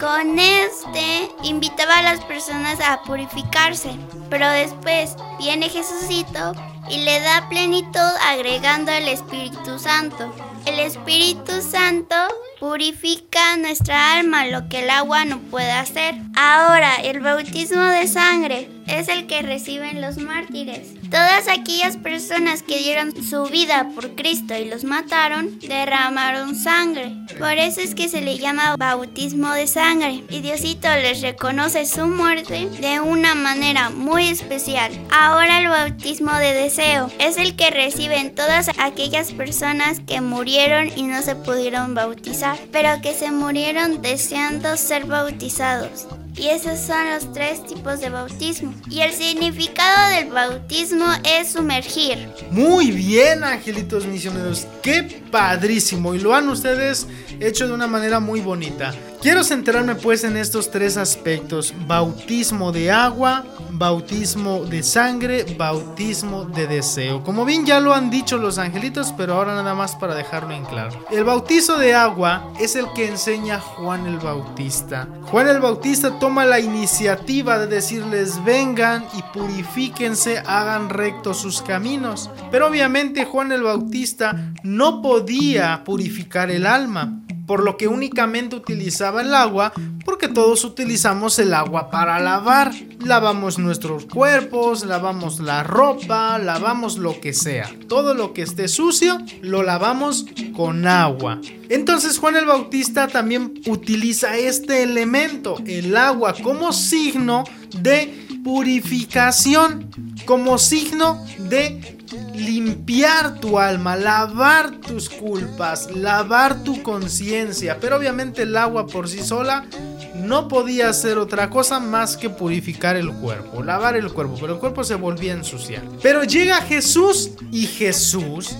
Con 0.00 0.38
este 0.38 1.30
invitaba 1.42 1.98
a 1.98 2.02
las 2.02 2.24
personas 2.24 2.78
a 2.80 3.02
purificarse, 3.02 3.90
pero 4.30 4.48
después 4.48 5.16
viene 5.38 5.68
Jesucito 5.68 6.52
y 6.90 6.98
le 6.98 7.20
da 7.20 7.48
plenitud 7.48 8.00
agregando 8.24 8.92
el 8.92 9.08
Espíritu 9.08 9.78
Santo. 9.78 10.32
El 10.64 10.80
Espíritu 10.80 11.62
Santo 11.62 12.16
purifica 12.58 13.56
nuestra 13.56 14.14
alma, 14.14 14.46
lo 14.46 14.68
que 14.68 14.80
el 14.80 14.90
agua 14.90 15.24
no 15.24 15.38
puede 15.38 15.70
hacer. 15.70 16.14
Ahora, 16.36 16.96
el 16.96 17.20
bautismo 17.20 17.82
de 17.82 18.06
sangre 18.08 18.68
es 18.86 19.08
el 19.08 19.26
que 19.26 19.42
reciben 19.42 20.00
los 20.00 20.18
mártires. 20.18 20.95
Todas 21.10 21.48
aquellas 21.48 21.96
personas 21.96 22.62
que 22.62 22.78
dieron 22.78 23.12
su 23.22 23.44
vida 23.44 23.90
por 23.94 24.14
Cristo 24.14 24.54
y 24.56 24.64
los 24.64 24.84
mataron, 24.84 25.58
derramaron 25.60 26.56
sangre. 26.56 27.12
Por 27.38 27.52
eso 27.52 27.80
es 27.80 27.94
que 27.94 28.08
se 28.08 28.20
le 28.20 28.38
llama 28.38 28.76
bautismo 28.76 29.52
de 29.52 29.66
sangre. 29.66 30.24
Y 30.30 30.40
Diosito 30.40 30.88
les 30.88 31.22
reconoce 31.22 31.86
su 31.86 32.06
muerte 32.06 32.68
de 32.80 33.00
una 33.00 33.34
manera 33.34 33.90
muy 33.90 34.28
especial. 34.28 34.90
Ahora 35.10 35.60
el 35.60 35.68
bautismo 35.68 36.32
de 36.34 36.54
deseo 36.54 37.10
es 37.18 37.36
el 37.38 37.56
que 37.56 37.70
reciben 37.70 38.34
todas 38.34 38.70
aquellas 38.78 39.32
personas 39.32 40.00
que 40.00 40.20
murieron 40.20 40.90
y 40.96 41.02
no 41.02 41.22
se 41.22 41.36
pudieron 41.36 41.94
bautizar, 41.94 42.58
pero 42.72 43.00
que 43.00 43.14
se 43.14 43.30
murieron 43.30 44.02
deseando 44.02 44.76
ser 44.76 45.06
bautizados. 45.06 46.06
Y 46.38 46.48
esos 46.48 46.78
son 46.78 47.10
los 47.10 47.32
tres 47.32 47.64
tipos 47.66 48.00
de 48.00 48.10
bautismo. 48.10 48.74
Y 48.90 49.00
el 49.00 49.12
significado 49.12 50.16
del 50.16 50.30
bautismo 50.30 51.06
es 51.24 51.52
sumergir. 51.52 52.28
Muy 52.50 52.90
bien, 52.90 53.42
angelitos 53.42 54.06
misioneros. 54.06 54.66
Qué 54.82 55.02
padrísimo. 55.30 56.14
Y 56.14 56.18
lo 56.18 56.34
han 56.34 56.48
ustedes 56.50 57.06
hecho 57.40 57.66
de 57.66 57.72
una 57.72 57.86
manera 57.86 58.20
muy 58.20 58.40
bonita. 58.40 58.94
Quiero 59.22 59.42
centrarme 59.42 59.94
pues 59.96 60.24
en 60.24 60.36
estos 60.36 60.70
tres 60.70 60.96
aspectos. 60.96 61.74
Bautismo 61.86 62.70
de 62.70 62.92
agua, 62.92 63.44
bautismo 63.72 64.64
de 64.64 64.82
sangre, 64.82 65.44
bautismo 65.58 66.44
de 66.44 66.66
deseo. 66.66 67.24
Como 67.24 67.44
bien 67.44 67.66
ya 67.66 67.80
lo 67.80 67.94
han 67.94 68.10
dicho 68.10 68.38
los 68.38 68.58
angelitos, 68.58 69.12
pero 69.16 69.34
ahora 69.34 69.54
nada 69.54 69.74
más 69.74 69.96
para 69.96 70.14
dejarlo 70.14 70.52
en 70.52 70.64
claro. 70.64 71.04
El 71.10 71.24
bautizo 71.24 71.76
de 71.78 71.94
agua 71.94 72.52
es 72.60 72.76
el 72.76 72.86
que 72.94 73.08
enseña 73.08 73.58
Juan 73.58 74.06
el 74.06 74.18
Bautista. 74.18 75.08
Juan 75.24 75.48
el 75.48 75.60
Bautista 75.60 76.18
toma 76.18 76.44
la 76.44 76.60
iniciativa 76.60 77.58
de 77.58 77.66
decirles 77.66 78.42
vengan 78.44 79.04
y 79.14 79.22
purifíquense, 79.36 80.38
hagan 80.46 80.88
rectos 80.88 81.38
sus 81.38 81.62
caminos. 81.62 82.30
Pero 82.50 82.68
obviamente 82.68 83.24
Juan 83.24 83.50
el 83.50 83.62
Bautista 83.62 84.52
no 84.62 85.02
podía 85.02 85.82
purificar 85.84 86.50
el 86.50 86.66
alma 86.66 87.25
por 87.46 87.62
lo 87.62 87.76
que 87.76 87.88
únicamente 87.88 88.56
utilizaba 88.56 89.22
el 89.22 89.34
agua, 89.34 89.72
porque 90.04 90.28
todos 90.28 90.64
utilizamos 90.64 91.38
el 91.38 91.54
agua 91.54 91.90
para 91.90 92.18
lavar. 92.20 92.72
Lavamos 93.04 93.58
nuestros 93.58 94.06
cuerpos, 94.06 94.84
lavamos 94.84 95.40
la 95.40 95.62
ropa, 95.62 96.38
lavamos 96.38 96.98
lo 96.98 97.20
que 97.20 97.32
sea. 97.32 97.70
Todo 97.88 98.14
lo 98.14 98.32
que 98.32 98.42
esté 98.42 98.68
sucio 98.68 99.18
lo 99.42 99.62
lavamos 99.62 100.26
con 100.54 100.86
agua. 100.86 101.40
Entonces 101.68 102.18
Juan 102.18 102.36
el 102.36 102.46
Bautista 102.46 103.08
también 103.08 103.54
utiliza 103.66 104.36
este 104.36 104.82
elemento, 104.82 105.56
el 105.66 105.96
agua, 105.96 106.34
como 106.42 106.72
signo 106.72 107.44
de 107.80 108.26
purificación, 108.42 109.90
como 110.24 110.58
signo 110.58 111.24
de 111.38 111.95
limpiar 112.34 113.40
tu 113.40 113.58
alma, 113.58 113.96
lavar 113.96 114.72
tus 114.80 115.08
culpas, 115.08 115.90
lavar 115.94 116.62
tu 116.62 116.82
conciencia. 116.82 117.78
Pero 117.80 117.96
obviamente 117.96 118.42
el 118.42 118.56
agua 118.56 118.86
por 118.86 119.08
sí 119.08 119.22
sola 119.22 119.66
no 120.14 120.48
podía 120.48 120.88
hacer 120.88 121.18
otra 121.18 121.50
cosa 121.50 121.80
más 121.80 122.16
que 122.16 122.30
purificar 122.30 122.96
el 122.96 123.12
cuerpo, 123.12 123.62
lavar 123.62 123.96
el 123.96 124.12
cuerpo, 124.12 124.36
pero 124.40 124.54
el 124.54 124.58
cuerpo 124.58 124.84
se 124.84 124.94
volvía 124.94 125.32
a 125.32 125.36
ensuciar. 125.36 125.82
Pero 126.02 126.24
llega 126.24 126.56
Jesús 126.62 127.32
y 127.52 127.66
Jesús 127.66 128.56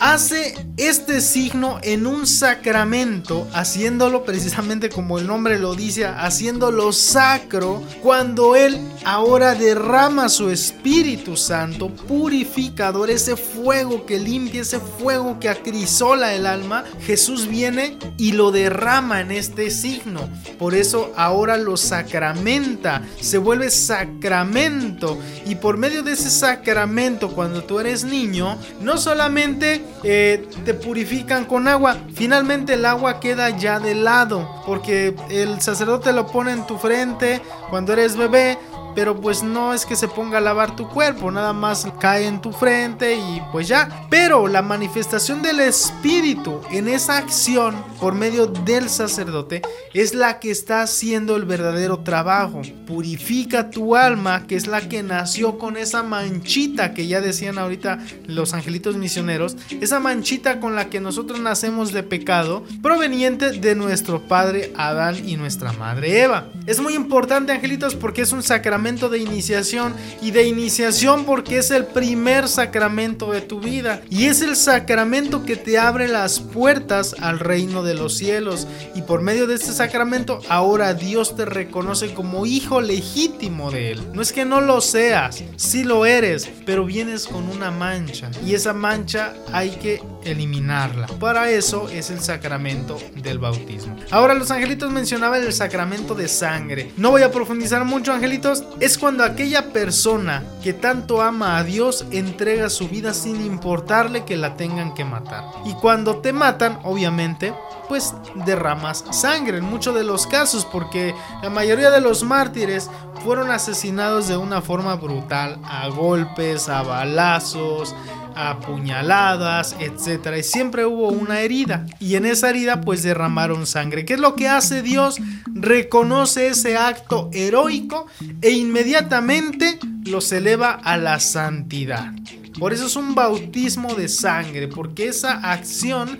hace 0.00 0.54
este 0.78 1.20
signo 1.20 1.78
en 1.82 2.06
un 2.06 2.26
sacramento, 2.26 3.46
haciéndolo 3.52 4.24
precisamente 4.24 4.88
como 4.88 5.18
el 5.18 5.26
nombre 5.26 5.58
lo 5.58 5.74
dice, 5.74 6.06
haciéndolo 6.06 6.92
sacro, 6.92 7.82
cuando 8.02 8.56
Él 8.56 8.80
ahora 9.04 9.54
derrama 9.54 10.30
su 10.30 10.48
Espíritu 10.48 11.36
Santo, 11.36 11.90
purificador, 11.90 13.10
ese 13.10 13.36
fuego 13.36 14.06
que 14.06 14.18
limpia, 14.18 14.62
ese 14.62 14.80
fuego 14.80 15.38
que 15.38 15.50
acrisola 15.50 16.34
el 16.34 16.46
alma, 16.46 16.84
Jesús 17.06 17.46
viene 17.46 17.98
y 18.16 18.32
lo 18.32 18.52
derrama 18.52 19.20
en 19.20 19.30
este 19.30 19.70
signo. 19.70 20.28
Por 20.58 20.74
eso 20.74 21.12
ahora 21.16 21.58
lo 21.58 21.76
sacramenta, 21.76 23.02
se 23.20 23.36
vuelve 23.36 23.70
sacramento. 23.70 25.18
Y 25.44 25.56
por 25.56 25.76
medio 25.76 26.02
de 26.02 26.12
ese 26.12 26.30
sacramento, 26.30 27.32
cuando 27.32 27.64
tú 27.64 27.80
eres 27.80 28.04
niño, 28.04 28.58
no 28.80 28.96
solamente 28.96 29.82
eh, 30.02 30.48
te 30.64 30.74
purifican 30.74 31.44
con 31.44 31.68
agua. 31.68 31.96
Finalmente 32.14 32.74
el 32.74 32.86
agua 32.86 33.20
queda 33.20 33.50
ya 33.50 33.78
de 33.78 33.94
lado, 33.94 34.48
porque 34.66 35.14
el 35.30 35.60
sacerdote 35.60 36.12
lo 36.12 36.26
pone 36.26 36.52
en 36.52 36.66
tu 36.66 36.78
frente 36.78 37.40
cuando 37.68 37.92
eres 37.92 38.16
bebé 38.16 38.58
pero 38.94 39.20
pues 39.20 39.42
no 39.42 39.74
es 39.74 39.86
que 39.86 39.96
se 39.96 40.08
ponga 40.08 40.38
a 40.38 40.40
lavar 40.40 40.76
tu 40.76 40.88
cuerpo, 40.88 41.30
nada 41.30 41.52
más 41.52 41.86
cae 41.98 42.26
en 42.26 42.40
tu 42.40 42.52
frente 42.52 43.14
y 43.14 43.42
pues 43.52 43.68
ya. 43.68 44.06
Pero 44.10 44.48
la 44.48 44.62
manifestación 44.62 45.42
del 45.42 45.60
Espíritu 45.60 46.60
en 46.70 46.88
esa 46.88 47.18
acción 47.18 47.76
por 48.00 48.14
medio 48.14 48.46
del 48.46 48.88
sacerdote 48.88 49.62
es 49.94 50.14
la 50.14 50.38
que 50.38 50.50
está 50.50 50.82
haciendo 50.82 51.36
el 51.36 51.44
verdadero 51.44 52.00
trabajo. 52.00 52.62
Purifica 52.86 53.70
tu 53.70 53.96
alma, 53.96 54.46
que 54.46 54.56
es 54.56 54.66
la 54.66 54.88
que 54.88 55.02
nació 55.02 55.58
con 55.58 55.76
esa 55.76 56.02
manchita 56.02 56.94
que 56.94 57.06
ya 57.06 57.20
decían 57.20 57.58
ahorita 57.58 57.98
los 58.26 58.54
angelitos 58.54 58.96
misioneros, 58.96 59.56
esa 59.80 60.00
manchita 60.00 60.60
con 60.60 60.74
la 60.74 60.88
que 60.88 61.00
nosotros 61.00 61.40
nacemos 61.40 61.92
de 61.92 62.02
pecado, 62.02 62.64
proveniente 62.82 63.52
de 63.52 63.74
nuestro 63.74 64.22
padre 64.22 64.72
Adán 64.76 65.28
y 65.28 65.36
nuestra 65.36 65.72
madre 65.72 66.22
Eva. 66.22 66.48
Es 66.66 66.80
muy 66.80 66.94
importante, 66.94 67.52
angelitos, 67.52 67.94
porque 67.94 68.22
es 68.22 68.32
un 68.32 68.42
sacramento 68.42 68.79
de 68.80 69.18
iniciación 69.18 69.94
y 70.22 70.30
de 70.30 70.48
iniciación 70.48 71.26
porque 71.26 71.58
es 71.58 71.70
el 71.70 71.84
primer 71.84 72.48
sacramento 72.48 73.30
de 73.30 73.42
tu 73.42 73.60
vida 73.60 74.00
y 74.08 74.24
es 74.24 74.40
el 74.40 74.56
sacramento 74.56 75.44
que 75.44 75.56
te 75.56 75.78
abre 75.78 76.08
las 76.08 76.40
puertas 76.40 77.14
al 77.20 77.40
reino 77.40 77.82
de 77.82 77.92
los 77.92 78.16
cielos 78.16 78.66
y 78.94 79.02
por 79.02 79.20
medio 79.20 79.46
de 79.46 79.56
este 79.56 79.72
sacramento 79.72 80.40
ahora 80.48 80.94
Dios 80.94 81.36
te 81.36 81.44
reconoce 81.44 82.14
como 82.14 82.46
hijo 82.46 82.80
legítimo 82.80 83.70
de 83.70 83.92
él. 83.92 84.12
No 84.14 84.22
es 84.22 84.32
que 84.32 84.46
no 84.46 84.62
lo 84.62 84.80
seas, 84.80 85.44
sí 85.56 85.84
lo 85.84 86.06
eres, 86.06 86.48
pero 86.64 86.86
vienes 86.86 87.26
con 87.26 87.50
una 87.50 87.70
mancha 87.70 88.30
y 88.46 88.54
esa 88.54 88.72
mancha 88.72 89.34
hay 89.52 89.70
que 89.72 90.02
eliminarla. 90.24 91.06
Para 91.18 91.50
eso 91.50 91.90
es 91.90 92.10
el 92.10 92.20
sacramento 92.20 92.98
del 93.22 93.38
bautismo. 93.38 93.94
Ahora 94.10 94.32
los 94.32 94.50
angelitos 94.50 94.90
mencionaban 94.90 95.42
el 95.42 95.52
sacramento 95.52 96.14
de 96.14 96.28
sangre. 96.28 96.92
No 96.96 97.10
voy 97.10 97.22
a 97.22 97.30
profundizar 97.30 97.84
mucho, 97.84 98.12
angelitos, 98.12 98.64
es 98.78 98.96
cuando 98.98 99.24
aquella 99.24 99.72
persona 99.72 100.44
que 100.62 100.72
tanto 100.72 101.20
ama 101.22 101.58
a 101.58 101.64
Dios 101.64 102.06
entrega 102.10 102.70
su 102.70 102.88
vida 102.88 103.12
sin 103.14 103.44
importarle 103.44 104.24
que 104.24 104.36
la 104.36 104.56
tengan 104.56 104.94
que 104.94 105.04
matar. 105.04 105.44
Y 105.64 105.74
cuando 105.74 106.18
te 106.18 106.32
matan, 106.32 106.78
obviamente, 106.84 107.52
pues 107.88 108.14
derramas 108.46 109.04
sangre 109.10 109.58
en 109.58 109.64
muchos 109.64 109.94
de 109.94 110.04
los 110.04 110.26
casos, 110.26 110.64
porque 110.64 111.14
la 111.42 111.50
mayoría 111.50 111.90
de 111.90 112.00
los 112.00 112.22
mártires 112.22 112.88
fueron 113.24 113.50
asesinados 113.50 114.28
de 114.28 114.36
una 114.36 114.62
forma 114.62 114.94
brutal, 114.94 115.58
a 115.64 115.88
golpes, 115.88 116.68
a 116.68 116.82
balazos, 116.82 117.94
apuñaladas, 118.34 119.76
etcétera, 119.78 120.38
y 120.38 120.42
siempre 120.42 120.86
hubo 120.86 121.08
una 121.08 121.40
herida 121.40 121.86
y 121.98 122.16
en 122.16 122.26
esa 122.26 122.50
herida 122.50 122.80
pues 122.80 123.02
derramaron 123.02 123.66
sangre. 123.66 124.04
¿Qué 124.04 124.14
es 124.14 124.20
lo 124.20 124.34
que 124.34 124.48
hace 124.48 124.82
Dios? 124.82 125.18
Reconoce 125.54 126.48
ese 126.48 126.76
acto 126.76 127.30
heroico 127.32 128.06
e 128.42 128.50
inmediatamente 128.50 129.78
los 130.04 130.32
eleva 130.32 130.72
a 130.72 130.96
la 130.96 131.20
santidad. 131.20 132.12
Por 132.60 132.74
eso 132.74 132.86
es 132.86 132.94
un 132.94 133.14
bautismo 133.14 133.94
de 133.94 134.06
sangre, 134.06 134.68
porque 134.68 135.08
esa 135.08 135.32
acción 135.50 136.18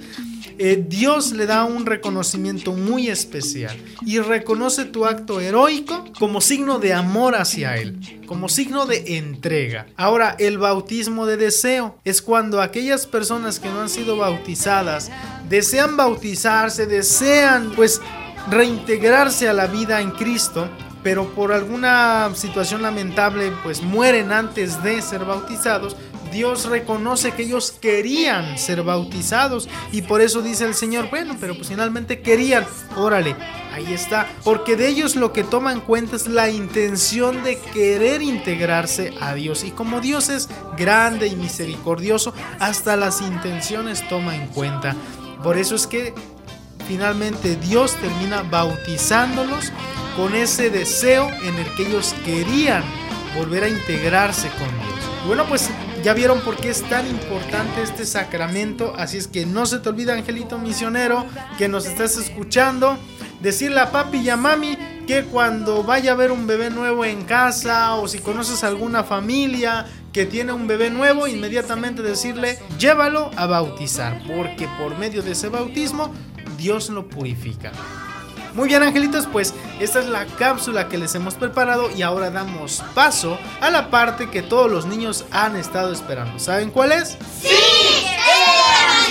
eh, 0.56 0.82
Dios 0.88 1.32
le 1.32 1.44
da 1.44 1.64
un 1.64 1.84
reconocimiento 1.84 2.72
muy 2.72 3.08
especial 3.08 3.76
y 4.06 4.20
reconoce 4.20 4.86
tu 4.86 5.04
acto 5.04 5.38
heroico 5.38 6.04
como 6.18 6.40
signo 6.40 6.78
de 6.78 6.94
amor 6.94 7.34
hacia 7.34 7.76
Él, 7.76 8.22
como 8.26 8.48
signo 8.48 8.86
de 8.86 9.18
entrega. 9.18 9.86
Ahora, 9.98 10.34
el 10.38 10.56
bautismo 10.56 11.26
de 11.26 11.36
deseo 11.36 11.98
es 12.04 12.22
cuando 12.22 12.62
aquellas 12.62 13.06
personas 13.06 13.60
que 13.60 13.68
no 13.68 13.82
han 13.82 13.90
sido 13.90 14.16
bautizadas 14.16 15.10
desean 15.50 15.98
bautizarse, 15.98 16.86
desean 16.86 17.72
pues 17.76 18.00
reintegrarse 18.50 19.46
a 19.46 19.52
la 19.52 19.66
vida 19.66 20.00
en 20.00 20.10
Cristo 20.10 20.70
pero 21.02 21.28
por 21.34 21.52
alguna 21.52 22.30
situación 22.34 22.82
lamentable 22.82 23.52
pues 23.62 23.82
mueren 23.82 24.32
antes 24.32 24.82
de 24.82 25.00
ser 25.00 25.24
bautizados, 25.24 25.96
Dios 26.32 26.66
reconoce 26.66 27.32
que 27.32 27.42
ellos 27.42 27.72
querían 27.80 28.58
ser 28.58 28.82
bautizados 28.82 29.68
y 29.92 30.02
por 30.02 30.20
eso 30.20 30.42
dice 30.42 30.64
el 30.64 30.74
Señor, 30.74 31.10
bueno, 31.10 31.36
pero 31.40 31.54
pues 31.54 31.68
finalmente 31.68 32.20
querían, 32.20 32.66
órale, 32.96 33.36
ahí 33.72 33.92
está, 33.92 34.26
porque 34.44 34.76
de 34.76 34.88
ellos 34.88 35.16
lo 35.16 35.32
que 35.32 35.44
toma 35.44 35.72
en 35.72 35.80
cuenta 35.80 36.16
es 36.16 36.26
la 36.26 36.50
intención 36.50 37.42
de 37.42 37.58
querer 37.58 38.22
integrarse 38.22 39.14
a 39.20 39.34
Dios 39.34 39.64
y 39.64 39.70
como 39.70 40.00
Dios 40.00 40.28
es 40.28 40.48
grande 40.76 41.26
y 41.26 41.36
misericordioso, 41.36 42.32
hasta 42.58 42.96
las 42.96 43.20
intenciones 43.20 44.06
toma 44.08 44.36
en 44.36 44.46
cuenta. 44.48 44.94
Por 45.42 45.56
eso 45.56 45.74
es 45.74 45.86
que 45.86 46.14
finalmente 46.86 47.56
Dios 47.56 47.96
termina 47.96 48.42
bautizándolos 48.42 49.72
con 50.16 50.34
ese 50.34 50.70
deseo 50.70 51.30
en 51.42 51.56
el 51.56 51.74
que 51.74 51.86
ellos 51.86 52.14
querían 52.24 52.82
volver 53.36 53.64
a 53.64 53.68
integrarse 53.68 54.48
con 54.50 54.68
Dios. 54.68 55.26
bueno, 55.26 55.44
pues 55.46 55.70
ya 56.02 56.14
vieron 56.14 56.40
por 56.40 56.56
qué 56.56 56.70
es 56.70 56.82
tan 56.88 57.06
importante 57.06 57.82
este 57.82 58.06
sacramento, 58.06 58.94
así 58.96 59.18
es 59.18 59.28
que 59.28 59.46
no 59.46 59.66
se 59.66 59.78
te 59.78 59.88
olvide, 59.88 60.12
Angelito 60.12 60.58
Misionero, 60.58 61.26
que 61.58 61.68
nos 61.68 61.86
estás 61.86 62.16
escuchando, 62.16 62.98
decirle 63.40 63.80
a 63.80 63.90
papi 63.90 64.18
y 64.18 64.30
a 64.30 64.36
mami 64.36 64.76
que 65.06 65.24
cuando 65.24 65.82
vaya 65.82 66.12
a 66.12 66.14
ver 66.14 66.32
un 66.32 66.46
bebé 66.46 66.70
nuevo 66.70 67.04
en 67.04 67.24
casa 67.24 67.94
o 67.96 68.08
si 68.08 68.18
conoces 68.18 68.64
alguna 68.64 69.04
familia 69.04 69.86
que 70.12 70.26
tiene 70.26 70.52
un 70.52 70.66
bebé 70.66 70.90
nuevo, 70.90 71.26
inmediatamente 71.26 72.02
decirle, 72.02 72.58
llévalo 72.78 73.30
a 73.36 73.46
bautizar, 73.46 74.22
porque 74.26 74.68
por 74.78 74.96
medio 74.98 75.22
de 75.22 75.32
ese 75.32 75.48
bautismo 75.48 76.12
Dios 76.56 76.88
lo 76.90 77.08
purifica. 77.08 77.72
Muy 78.54 78.68
bien, 78.68 78.82
angelitos, 78.82 79.28
pues 79.30 79.54
esta 79.78 80.00
es 80.00 80.06
la 80.06 80.26
cápsula 80.26 80.88
que 80.88 80.98
les 80.98 81.14
hemos 81.14 81.34
preparado 81.34 81.88
y 81.90 82.02
ahora 82.02 82.30
damos 82.30 82.82
paso 82.94 83.38
a 83.60 83.70
la 83.70 83.90
parte 83.90 84.28
que 84.28 84.42
todos 84.42 84.70
los 84.70 84.86
niños 84.86 85.24
han 85.30 85.56
estado 85.56 85.92
esperando. 85.92 86.38
¿Saben 86.38 86.70
cuál 86.70 86.92
es? 86.92 87.16
¡Sí! 87.40 87.48
¡El 87.48 88.42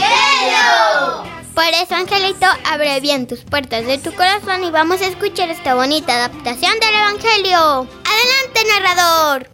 Evangelio! 0.03 1.29
Por 1.53 1.63
eso, 1.65 1.95
Angelito, 1.95 2.45
abre 2.65 2.99
bien 2.99 3.27
tus 3.27 3.41
puertas 3.41 3.85
de 3.85 3.97
tu 3.97 4.13
corazón 4.13 4.63
y 4.63 4.71
vamos 4.71 5.01
a 5.01 5.07
escuchar 5.07 5.49
esta 5.49 5.73
bonita 5.75 6.15
adaptación 6.15 6.73
del 6.79 6.95
Evangelio. 6.95 7.87
¡Adelante, 8.05 8.65
narrador! 8.67 9.49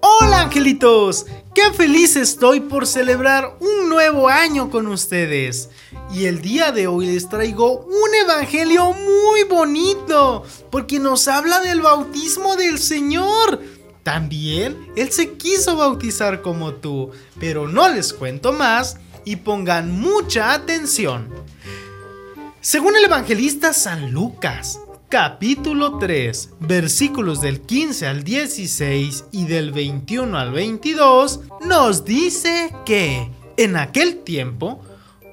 ¡Hola, 0.00 0.42
angelitos! 0.42 1.26
¡Qué 1.54 1.70
feliz 1.74 2.16
estoy 2.16 2.60
por 2.60 2.86
celebrar 2.86 3.58
un 3.60 3.90
nuevo 3.90 4.26
año 4.26 4.70
con 4.70 4.86
ustedes! 4.86 5.68
Y 6.10 6.24
el 6.24 6.40
día 6.40 6.72
de 6.72 6.86
hoy 6.86 7.06
les 7.06 7.28
traigo 7.28 7.80
un 7.80 8.14
evangelio 8.24 8.94
muy 8.94 9.44
bonito, 9.44 10.44
porque 10.70 10.98
nos 10.98 11.28
habla 11.28 11.60
del 11.60 11.82
bautismo 11.82 12.56
del 12.56 12.78
Señor. 12.78 13.60
También 14.02 14.90
Él 14.96 15.12
se 15.12 15.34
quiso 15.34 15.76
bautizar 15.76 16.40
como 16.40 16.72
tú, 16.72 17.10
pero 17.38 17.68
no 17.68 17.86
les 17.86 18.14
cuento 18.14 18.54
más 18.54 18.96
y 19.26 19.36
pongan 19.36 19.90
mucha 19.90 20.54
atención. 20.54 21.28
Según 22.62 22.96
el 22.96 23.04
evangelista 23.04 23.74
San 23.74 24.10
Lucas, 24.10 24.80
capítulo 25.12 25.98
3, 25.98 26.54
versículos 26.60 27.42
del 27.42 27.60
15 27.60 28.06
al 28.06 28.24
16 28.24 29.26
y 29.30 29.44
del 29.44 29.70
21 29.70 30.38
al 30.38 30.52
22, 30.52 31.40
nos 31.66 32.06
dice 32.06 32.74
que 32.86 33.28
en 33.58 33.76
aquel 33.76 34.24
tiempo, 34.24 34.82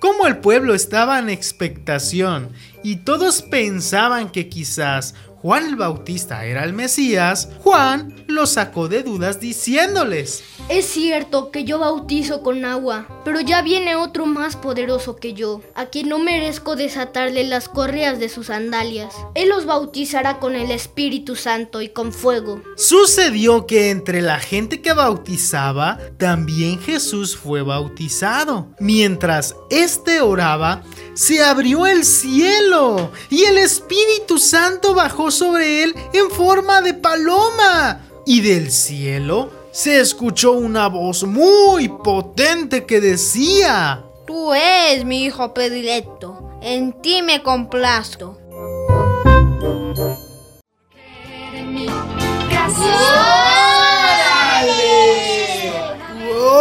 como 0.02 0.28
el 0.28 0.40
pueblo 0.40 0.76
estaba 0.76 1.18
en 1.18 1.30
expectación 1.30 2.50
y 2.84 2.98
todos 3.06 3.42
pensaban 3.42 4.34
que 4.34 4.50
quizás 4.50 5.16
Juan 5.42 5.68
el 5.68 5.76
Bautista 5.78 6.44
era 6.44 6.66
el 6.66 6.74
Mesías, 6.74 7.48
Juan 7.64 8.14
los 8.28 8.52
sacó 8.52 8.90
de 8.90 9.04
dudas 9.04 9.40
diciéndoles, 9.40 10.44
Es 10.68 10.86
cierto 10.86 11.50
que 11.50 11.64
yo 11.64 11.80
bautizo 11.80 12.44
con 12.44 12.66
agua, 12.66 13.08
pero 13.24 13.40
ya 13.40 13.62
viene 13.62 13.96
otro 13.96 14.26
más 14.26 14.58
poderoso 14.58 15.16
que 15.16 15.34
yo, 15.34 15.62
a 15.76 15.86
quien 15.86 16.10
no 16.10 16.20
merezco 16.20 16.76
desatarle 16.76 17.46
las 17.46 17.70
correas 17.70 18.20
de 18.20 18.28
sus 18.28 18.48
sandalias. 18.48 19.16
Él 19.34 19.48
los 19.48 19.66
bautizará 19.66 20.40
con 20.40 20.56
el 20.56 20.72
Espíritu 20.72 21.38
Santo 21.38 21.82
y 21.82 21.88
con 21.88 22.12
fuego. 22.12 22.62
Sucedió 22.76 23.66
que 23.66 23.92
entre 23.92 24.22
la 24.22 24.40
gente 24.40 24.82
que 24.82 24.92
bautizaba, 24.92 26.00
también 26.18 26.82
Jesús 26.82 27.38
fue 27.38 27.62
bautizado. 27.62 28.68
Mientras 28.80 29.56
éste 29.70 30.20
oraba, 30.20 30.84
se 31.14 31.44
abrió 31.44 31.88
el 31.88 32.04
cielo 32.04 33.12
y 33.30 33.44
el 33.44 33.58
Espíritu 33.58 34.38
Santo 34.38 34.94
bajó 34.94 35.29
sobre 35.32 35.84
él 35.84 35.96
en 36.14 36.30
forma 36.30 36.82
de 36.82 36.94
paloma. 36.94 38.06
Y 38.26 38.42
del 38.42 38.72
cielo 38.72 39.50
se 39.72 40.00
escuchó 40.00 40.52
una 40.52 40.88
voz 40.88 41.24
muy 41.24 41.88
potente 41.88 42.86
que 42.86 43.02
decía, 43.02 44.04
Tú 44.28 44.54
eres 44.54 45.06
mi 45.06 45.24
hijo 45.26 45.54
predilecto, 45.54 46.60
en 46.62 46.94
ti 47.02 47.22
me 47.24 47.42
complazco. 47.42 48.38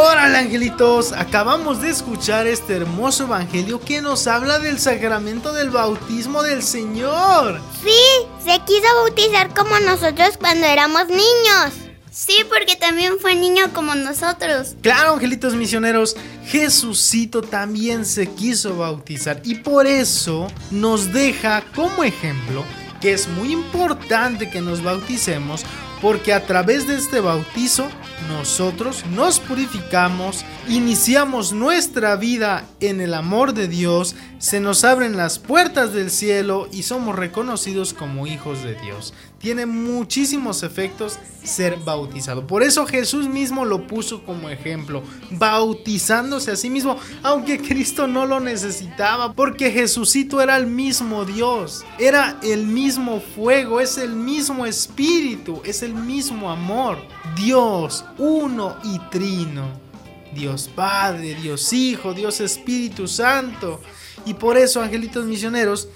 ¡Órale, 0.01 0.39
angelitos! 0.39 1.11
Acabamos 1.11 1.83
de 1.83 1.91
escuchar 1.91 2.47
este 2.47 2.77
hermoso 2.77 3.25
evangelio 3.25 3.81
que 3.81 4.01
nos 4.01 4.29
habla 4.29 4.61
del 4.61 4.79
sacramento 4.79 5.53
del 5.53 5.71
bautismo 5.71 6.45
del 6.45 6.63
Señor. 6.63 7.61
Sí, 7.83 7.99
se 8.45 8.61
quiso 8.61 8.87
bautizar 9.03 9.53
como 9.53 9.77
nosotros 9.81 10.37
cuando 10.39 10.69
éramos 10.69 11.09
niños. 11.09 11.75
Sí, 12.13 12.37
porque 12.49 12.77
también 12.77 13.19
fue 13.19 13.35
niño 13.35 13.73
como 13.75 13.97
nosotros. 13.97 14.77
Claro, 14.83 15.15
angelitos 15.15 15.57
misioneros, 15.57 16.15
Jesucito 16.47 17.43
también 17.43 18.05
se 18.05 18.29
quiso 18.29 18.77
bautizar 18.77 19.41
y 19.43 19.57
por 19.57 19.89
eso 19.89 20.47
nos 20.71 21.13
deja 21.13 21.65
como 21.75 22.05
ejemplo 22.05 22.63
que 23.01 23.13
es 23.13 23.27
muy 23.27 23.53
importante 23.53 24.49
que 24.49 24.61
nos 24.61 24.81
bauticemos 24.83 25.65
porque 26.01 26.33
a 26.33 26.47
través 26.47 26.87
de 26.87 26.97
este 26.97 27.21
bautizo 27.21 27.89
nosotros 28.29 29.05
nos 29.15 29.41
purificamos, 29.41 30.45
iniciamos 30.69 31.53
nuestra 31.53 32.17
vida 32.17 32.65
en 32.81 33.01
el 33.01 33.15
amor 33.15 33.55
de 33.55 33.69
Dios, 33.69 34.17
se 34.39 34.61
nos 34.61 34.85
abren 34.85 35.17
las 35.17 35.39
puertas 35.39 35.93
del 35.93 36.11
cielo 36.11 36.69
y 36.73 36.83
somos 36.83 37.17
reconocidos 37.17 37.95
como 37.95 38.27
hijos 38.27 38.63
de 38.63 38.75
Dios. 38.75 39.15
Tiene 39.39 39.67
muchísimos 39.67 40.65
efectos 40.65 41.19
ser 41.45 41.77
bautizado. 41.77 42.47
Por 42.47 42.63
eso 42.63 42.87
Jesús 42.87 43.29
mismo 43.29 43.65
lo 43.65 43.87
puso 43.87 44.25
como 44.25 44.49
ejemplo, 44.49 45.03
bautizándose 45.31 46.51
a 46.51 46.57
sí 46.57 46.71
mismo, 46.71 46.97
aunque 47.23 47.59
Cristo 47.59 48.07
no 48.07 48.27
lo 48.27 48.41
necesitaba, 48.41 49.33
porque 49.33 49.71
Jesucito 49.71 50.41
era 50.43 50.57
el 50.57 50.67
mismo 50.67 51.25
Dios, 51.25 51.85
era 51.99 52.39
el 52.43 52.67
mismo 52.67 53.21
fuego, 53.21 53.81
es 53.81 53.97
el 53.97 54.15
mismo 54.15 54.67
espíritu, 54.67 55.63
es 55.65 55.83
el 55.83 55.88
mismo 55.95 56.51
amor. 56.51 56.99
Dios, 57.37 58.05
uno 58.19 58.77
y 58.85 58.99
trino. 59.11 59.89
Dios 60.35 60.71
Padre, 60.75 61.35
Dios 61.35 61.73
Hijo, 61.73 62.15
Dios 62.15 62.41
Espíritu 62.41 63.09
Santo. 63.09 63.81
Y 64.25 64.35
por 64.35 64.57
eso, 64.57 64.83
angelitos 64.83 65.25
misioneros, 65.25 65.89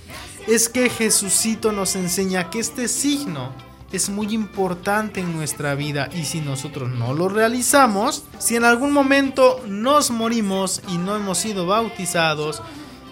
es 0.47 0.69
que 0.69 0.89
Jesucito 0.89 1.73
nos 1.73 1.97
enseña 1.97 2.51
que 2.51 2.59
este 2.59 2.89
signo 2.89 3.53
es 3.93 4.09
muy 4.09 4.33
importante 4.35 5.21
en 5.21 5.37
nuestra 5.37 5.75
vida 5.75 6.09
y 6.15 6.25
si 6.25 6.41
nosotros 6.41 6.91
no 6.91 7.13
lo 7.13 7.29
realizamos, 7.29 8.25
si 8.39 8.57
en 8.57 8.65
algún 8.65 8.93
momento 8.93 9.63
nos 9.67 10.11
morimos 10.11 10.81
y 10.89 10.97
no 10.97 11.15
hemos 11.15 11.39
sido 11.39 11.67
bautizados, 11.67 12.63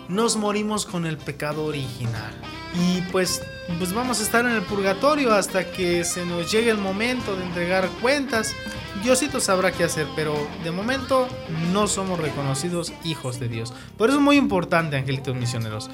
nos 0.09 0.37
morimos 0.37 0.87
con 0.87 1.07
el 1.07 1.19
pecado 1.19 1.65
original. 1.65 2.35
Y 2.75 3.03
pues, 3.13 3.43
pues 3.79 3.93
vamos 3.93 4.21
a 4.21 4.23
estar 4.23 4.45
en 4.45 4.53
el 4.53 4.63
purgatorio 4.63 5.33
hasta 5.33 5.71
que 5.71 6.05
se 6.05 6.25
nos 6.27 6.51
llegue 6.51 6.71
el 6.71 6.79
momento 6.79 7.37
de 7.37 7.45
entregar 7.45 7.89
cuentas. 8.01 8.55
Diosito 9.03 9.41
sabrá 9.41 9.73
qué 9.73 9.85
hacer, 9.85 10.07
pero 10.15 10.35
de 10.65 10.71
momento 10.71 11.29
no 11.73 11.87
somos 11.87 12.19
reconocidos 12.19 12.93
hijos 13.05 13.41
de 13.41 13.49
Dios. 13.49 13.73
Por 13.97 14.09
eso 14.09 14.19
es 14.19 14.25
muy 14.25 14.37
importante, 14.37 14.97
angelitos 14.97 15.35
misioneros. 15.35 15.91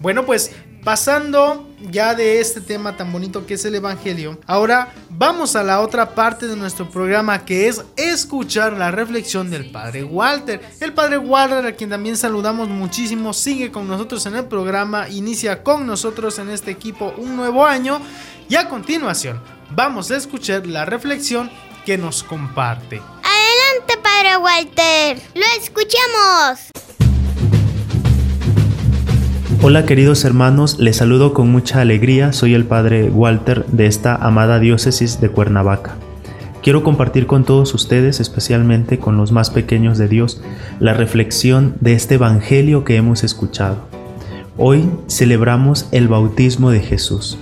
Bueno, 0.00 0.26
pues 0.26 0.54
pasando 0.84 1.66
ya 1.90 2.14
de 2.14 2.40
este 2.40 2.60
tema 2.60 2.96
tan 2.96 3.10
bonito 3.10 3.46
que 3.46 3.54
es 3.54 3.64
el 3.64 3.74
Evangelio, 3.74 4.38
ahora 4.46 4.92
vamos 5.08 5.56
a 5.56 5.62
la 5.62 5.80
otra 5.80 6.14
parte 6.14 6.46
de 6.46 6.56
nuestro 6.56 6.88
programa 6.90 7.44
que 7.44 7.68
es 7.68 7.82
escuchar 7.96 8.74
la 8.74 8.90
reflexión 8.90 9.50
del 9.50 9.70
Padre 9.70 10.04
Walter. 10.04 10.60
El 10.80 10.92
Padre 10.92 11.18
Walter, 11.18 11.66
a 11.66 11.72
quien 11.72 11.90
también 11.90 12.16
saludamos 12.16 12.68
muchísimo, 12.68 13.32
sigue 13.32 13.72
con 13.72 13.88
nosotros 13.88 14.24
en 14.26 14.36
el 14.36 14.44
programa, 14.44 15.08
inicia 15.08 15.62
con 15.62 15.86
nosotros 15.86 16.38
en 16.38 16.50
este 16.50 16.70
equipo 16.70 17.14
un 17.16 17.36
nuevo 17.36 17.64
año 17.64 18.00
y 18.48 18.56
a 18.56 18.68
continuación 18.68 19.40
vamos 19.70 20.10
a 20.10 20.16
escuchar 20.16 20.66
la 20.66 20.84
reflexión 20.84 21.50
que 21.84 21.98
nos 21.98 22.22
comparte. 22.22 23.00
Adelante, 23.22 23.96
Padre 24.02 24.36
Walter. 24.36 25.22
Lo 25.34 25.44
escuchamos. 25.60 26.83
Hola 29.66 29.86
queridos 29.86 30.26
hermanos, 30.26 30.78
les 30.78 30.98
saludo 30.98 31.32
con 31.32 31.50
mucha 31.50 31.80
alegría, 31.80 32.34
soy 32.34 32.52
el 32.52 32.66
Padre 32.66 33.08
Walter 33.08 33.64
de 33.64 33.86
esta 33.86 34.14
amada 34.14 34.58
diócesis 34.58 35.22
de 35.22 35.30
Cuernavaca. 35.30 35.94
Quiero 36.62 36.82
compartir 36.82 37.26
con 37.26 37.44
todos 37.44 37.72
ustedes, 37.72 38.20
especialmente 38.20 38.98
con 38.98 39.16
los 39.16 39.32
más 39.32 39.48
pequeños 39.48 39.96
de 39.96 40.06
Dios, 40.06 40.42
la 40.80 40.92
reflexión 40.92 41.76
de 41.80 41.94
este 41.94 42.16
Evangelio 42.16 42.84
que 42.84 42.96
hemos 42.96 43.24
escuchado. 43.24 43.78
Hoy 44.58 44.84
celebramos 45.08 45.88
el 45.92 46.08
bautismo 46.08 46.70
de 46.70 46.80
Jesús. 46.80 47.38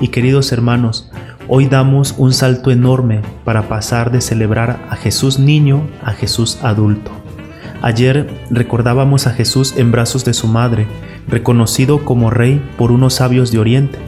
Y 0.00 0.08
queridos 0.08 0.52
hermanos, 0.52 1.10
hoy 1.48 1.66
damos 1.66 2.14
un 2.18 2.32
salto 2.32 2.70
enorme 2.70 3.22
para 3.44 3.66
pasar 3.66 4.12
de 4.12 4.20
celebrar 4.20 4.86
a 4.90 4.94
Jesús 4.94 5.40
niño 5.40 5.88
a 6.04 6.12
Jesús 6.12 6.56
adulto. 6.62 7.10
Ayer 7.82 8.30
recordábamos 8.48 9.26
a 9.26 9.32
Jesús 9.32 9.74
en 9.76 9.90
brazos 9.90 10.24
de 10.24 10.34
su 10.34 10.46
madre, 10.46 10.86
reconocido 11.28 12.04
como 12.04 12.30
rey 12.30 12.60
por 12.76 12.92
unos 12.92 13.14
sabios 13.14 13.50
de 13.52 13.58
Oriente, 13.58 13.98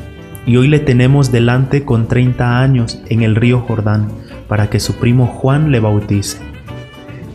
y 0.46 0.56
hoy 0.56 0.68
le 0.68 0.78
tenemos 0.78 1.32
delante 1.32 1.84
con 1.84 2.06
30 2.06 2.60
años 2.60 3.00
en 3.08 3.22
el 3.22 3.34
río 3.34 3.60
Jordán 3.60 4.08
para 4.48 4.70
que 4.70 4.80
su 4.80 4.94
primo 4.94 5.26
Juan 5.26 5.72
le 5.72 5.80
bautice. 5.80 6.38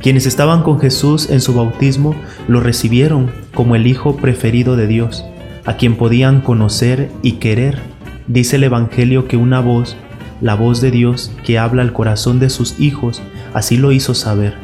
Quienes 0.02 0.26
estaban 0.26 0.64
con 0.64 0.80
Jesús 0.80 1.30
en 1.30 1.42
su 1.42 1.54
bautismo 1.54 2.16
lo 2.48 2.60
recibieron 2.60 3.30
como 3.54 3.76
el 3.76 3.86
Hijo 3.86 4.16
preferido 4.16 4.76
de 4.76 4.88
Dios, 4.88 5.26
a 5.66 5.78
quien 5.78 5.96
podían 5.96 6.42
conocer 6.42 7.12
y 7.22 7.34
querer. 7.34 7.80
Dice 8.28 8.56
el 8.56 8.64
Evangelio 8.64 9.28
que 9.28 9.38
una 9.38 9.60
voz, 9.60 9.96
la 10.42 10.56
voz 10.56 10.82
de 10.82 10.90
Dios 10.90 11.32
que 11.46 11.60
habla 11.60 11.84
al 11.84 11.94
corazón 11.94 12.40
de 12.40 12.50
sus 12.50 12.80
hijos, 12.80 13.22
así 13.54 13.78
lo 13.78 13.92
hizo 13.92 14.16
saber. 14.16 14.56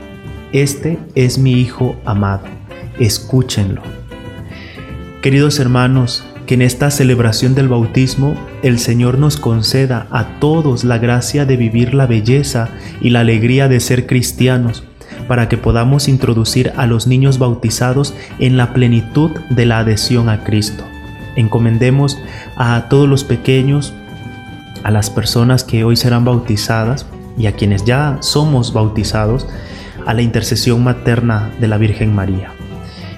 Este 0.53 0.97
es 1.13 1.37
mi 1.37 1.53
Hijo 1.53 1.97
amado, 2.05 2.43
escúchenlo. 2.97 3.81
Queridos 5.27 5.59
hermanos, 5.59 6.23
que 6.45 6.53
en 6.53 6.61
esta 6.61 6.89
celebración 6.89 7.53
del 7.53 7.67
bautismo 7.67 8.35
el 8.63 8.79
Señor 8.79 9.17
nos 9.17 9.35
conceda 9.35 10.07
a 10.09 10.39
todos 10.39 10.85
la 10.85 10.99
gracia 10.99 11.45
de 11.45 11.57
vivir 11.57 11.93
la 11.93 12.07
belleza 12.07 12.69
y 13.01 13.09
la 13.09 13.19
alegría 13.19 13.67
de 13.67 13.81
ser 13.81 14.07
cristianos, 14.07 14.85
para 15.27 15.49
que 15.49 15.57
podamos 15.57 16.07
introducir 16.07 16.71
a 16.77 16.85
los 16.85 17.07
niños 17.07 17.39
bautizados 17.39 18.13
en 18.39 18.55
la 18.55 18.71
plenitud 18.71 19.31
de 19.49 19.65
la 19.65 19.79
adhesión 19.79 20.29
a 20.29 20.45
Cristo. 20.45 20.85
Encomendemos 21.35 22.17
a 22.55 22.87
todos 22.87 23.09
los 23.09 23.25
pequeños, 23.25 23.93
a 24.83 24.91
las 24.91 25.09
personas 25.09 25.65
que 25.65 25.83
hoy 25.83 25.97
serán 25.97 26.23
bautizadas 26.23 27.05
y 27.37 27.47
a 27.47 27.51
quienes 27.51 27.83
ya 27.83 28.15
somos 28.21 28.71
bautizados, 28.71 29.45
a 30.05 30.13
la 30.13 30.21
intercesión 30.21 30.85
materna 30.85 31.51
de 31.59 31.67
la 31.67 31.77
Virgen 31.77 32.15
María. 32.15 32.56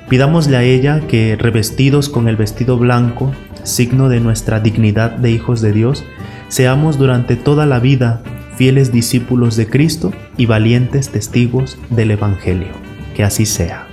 Pidámosle 0.09 0.57
a 0.57 0.63
ella 0.63 1.01
que, 1.07 1.35
revestidos 1.35 2.09
con 2.09 2.27
el 2.27 2.35
vestido 2.35 2.79
blanco, 2.79 3.31
signo 3.63 4.09
de 4.09 4.19
nuestra 4.19 4.59
dignidad 4.59 5.11
de 5.11 5.29
hijos 5.29 5.61
de 5.61 5.71
Dios, 5.71 6.03
seamos 6.47 6.97
durante 6.97 7.35
toda 7.35 7.67
la 7.67 7.77
vida 7.79 8.23
fieles 8.57 8.91
discípulos 8.91 9.55
de 9.55 9.69
Cristo 9.69 10.11
y 10.35 10.47
valientes 10.47 11.09
testigos 11.09 11.77
del 11.91 12.09
Evangelio. 12.09 12.69
Que 13.15 13.23
así 13.23 13.45
sea. 13.45 13.87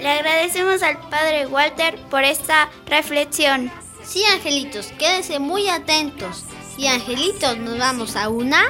Le 0.00 0.08
agradecemos 0.08 0.82
al 0.82 0.98
Padre 1.08 1.46
Walter 1.46 1.94
por 2.10 2.24
esta 2.24 2.68
reflexión. 2.88 3.70
Sí, 4.02 4.24
angelitos, 4.34 4.88
quédense 4.98 5.38
muy 5.38 5.68
atentos 5.68 6.44
y 6.76 6.86
Angelitos 6.86 7.56
nos 7.58 7.78
vamos 7.78 8.16
a 8.16 8.28
una. 8.28 8.62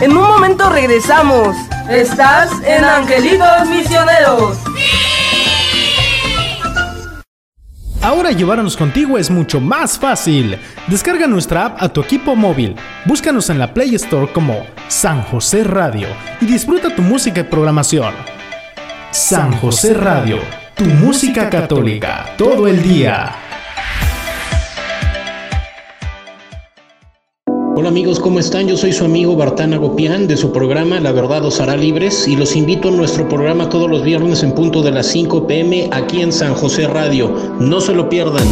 En 0.00 0.16
un 0.16 0.22
momento 0.22 0.68
regresamos. 0.70 1.56
Estás 1.88 2.50
en 2.64 2.84
Angelitos 2.84 3.68
Misioneros. 3.68 4.58
¡Sí! 4.76 5.03
Ahora 8.04 8.32
llevarnos 8.32 8.76
contigo 8.76 9.16
es 9.16 9.30
mucho 9.30 9.62
más 9.62 9.98
fácil. 9.98 10.58
Descarga 10.88 11.26
nuestra 11.26 11.64
app 11.64 11.82
a 11.82 11.88
tu 11.88 12.02
equipo 12.02 12.36
móvil. 12.36 12.76
Búscanos 13.06 13.48
en 13.48 13.58
la 13.58 13.72
Play 13.72 13.94
Store 13.94 14.30
como 14.30 14.66
San 14.88 15.22
José 15.22 15.64
Radio 15.64 16.08
y 16.38 16.44
disfruta 16.44 16.94
tu 16.94 17.00
música 17.00 17.40
y 17.40 17.44
programación. 17.44 18.12
San 19.10 19.52
José 19.56 19.94
Radio, 19.94 20.36
tu 20.74 20.84
música 20.84 21.48
católica, 21.48 22.26
todo 22.36 22.68
el 22.68 22.82
día. 22.82 23.43
Hola 27.76 27.88
amigos, 27.88 28.20
¿cómo 28.20 28.38
están? 28.38 28.68
Yo 28.68 28.76
soy 28.76 28.92
su 28.92 29.04
amigo 29.04 29.34
Bartana 29.34 29.78
Gopián 29.78 30.28
de 30.28 30.36
su 30.36 30.52
programa 30.52 31.00
La 31.00 31.10
Verdad 31.10 31.44
os 31.44 31.60
hará 31.60 31.74
libres 31.76 32.28
y 32.28 32.36
los 32.36 32.54
invito 32.54 32.88
a 32.88 32.92
nuestro 32.92 33.28
programa 33.28 33.68
todos 33.68 33.90
los 33.90 34.04
viernes 34.04 34.44
en 34.44 34.52
punto 34.52 34.80
de 34.80 34.92
las 34.92 35.08
5 35.08 35.48
pm 35.48 35.88
aquí 35.90 36.22
en 36.22 36.32
San 36.32 36.54
José 36.54 36.86
Radio. 36.86 37.56
No 37.58 37.80
se 37.80 37.92
lo 37.92 38.08
pierdan. 38.08 38.46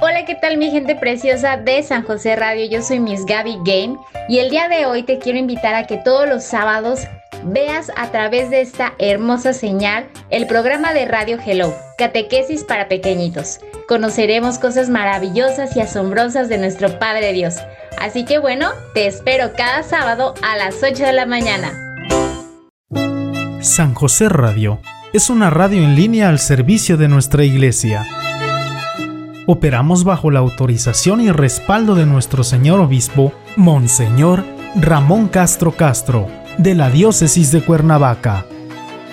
Hola, 0.00 0.24
¿qué 0.24 0.34
tal 0.40 0.56
mi 0.56 0.70
gente 0.70 0.96
preciosa 0.96 1.58
de 1.58 1.82
San 1.82 2.02
José 2.02 2.34
Radio? 2.34 2.64
Yo 2.64 2.80
soy 2.80 2.98
Miss 2.98 3.26
Gaby 3.26 3.58
Game 3.62 3.98
y 4.30 4.38
el 4.38 4.48
día 4.48 4.70
de 4.70 4.86
hoy 4.86 5.02
te 5.02 5.18
quiero 5.18 5.38
invitar 5.38 5.74
a 5.74 5.86
que 5.86 5.98
todos 5.98 6.26
los 6.26 6.44
sábados 6.44 7.00
veas 7.44 7.90
a 7.96 8.10
través 8.10 8.50
de 8.50 8.60
esta 8.60 8.94
hermosa 8.98 9.52
señal 9.52 10.08
el 10.30 10.46
programa 10.46 10.92
de 10.92 11.06
Radio 11.06 11.38
Hello, 11.44 11.74
Catequesis 11.98 12.64
para 12.64 12.88
Pequeñitos. 12.88 13.60
Conoceremos 13.88 14.58
cosas 14.58 14.88
maravillosas 14.88 15.76
y 15.76 15.80
asombrosas 15.80 16.48
de 16.48 16.58
nuestro 16.58 16.98
Padre 16.98 17.32
Dios. 17.32 17.56
Así 18.00 18.24
que 18.24 18.38
bueno, 18.38 18.70
te 18.94 19.06
espero 19.06 19.52
cada 19.56 19.82
sábado 19.82 20.34
a 20.42 20.56
las 20.56 20.82
8 20.82 21.04
de 21.04 21.12
la 21.12 21.26
mañana. 21.26 21.72
San 23.60 23.94
José 23.94 24.28
Radio 24.28 24.80
es 25.12 25.30
una 25.30 25.50
radio 25.50 25.82
en 25.82 25.94
línea 25.94 26.28
al 26.28 26.38
servicio 26.38 26.96
de 26.96 27.08
nuestra 27.08 27.44
iglesia. 27.44 28.06
Operamos 29.46 30.04
bajo 30.04 30.30
la 30.30 30.40
autorización 30.40 31.20
y 31.20 31.30
respaldo 31.30 31.94
de 31.94 32.06
nuestro 32.06 32.44
señor 32.44 32.80
obispo, 32.80 33.32
Monseñor 33.56 34.44
Ramón 34.74 35.28
Castro 35.28 35.72
Castro 35.72 36.41
de 36.58 36.74
la 36.74 36.90
diócesis 36.90 37.50
de 37.52 37.62
Cuernavaca. 37.62 38.46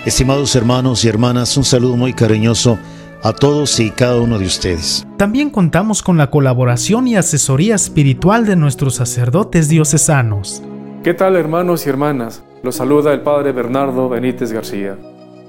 Estimados 0.06 0.56
hermanos 0.56 1.04
y 1.04 1.08
hermanas, 1.08 1.56
un 1.58 1.64
saludo 1.64 1.96
muy 1.96 2.14
cariñoso 2.14 2.78
a 3.22 3.34
todos 3.34 3.80
y 3.80 3.92
cada 3.92 4.20
uno 4.20 4.40
de 4.40 4.46
ustedes. 4.46 5.06
También 5.18 5.50
contamos 5.50 6.02
con 6.02 6.18
la 6.18 6.30
colaboración 6.30 7.08
y 7.08 7.16
asesoría 7.16 7.76
espiritual 7.76 8.46
de 8.46 8.56
nuestros 8.56 8.96
sacerdotes 8.96 9.68
diocesanos. 9.70 10.62
¿Qué 11.04 11.14
tal 11.14 11.36
hermanos 11.36 11.86
y 11.86 11.90
hermanas? 11.90 12.44
Los 12.64 12.76
saluda 12.76 13.14
el 13.14 13.22
Padre 13.22 13.52
Bernardo 13.52 14.10
Benítez 14.10 14.52
García. 14.52 14.98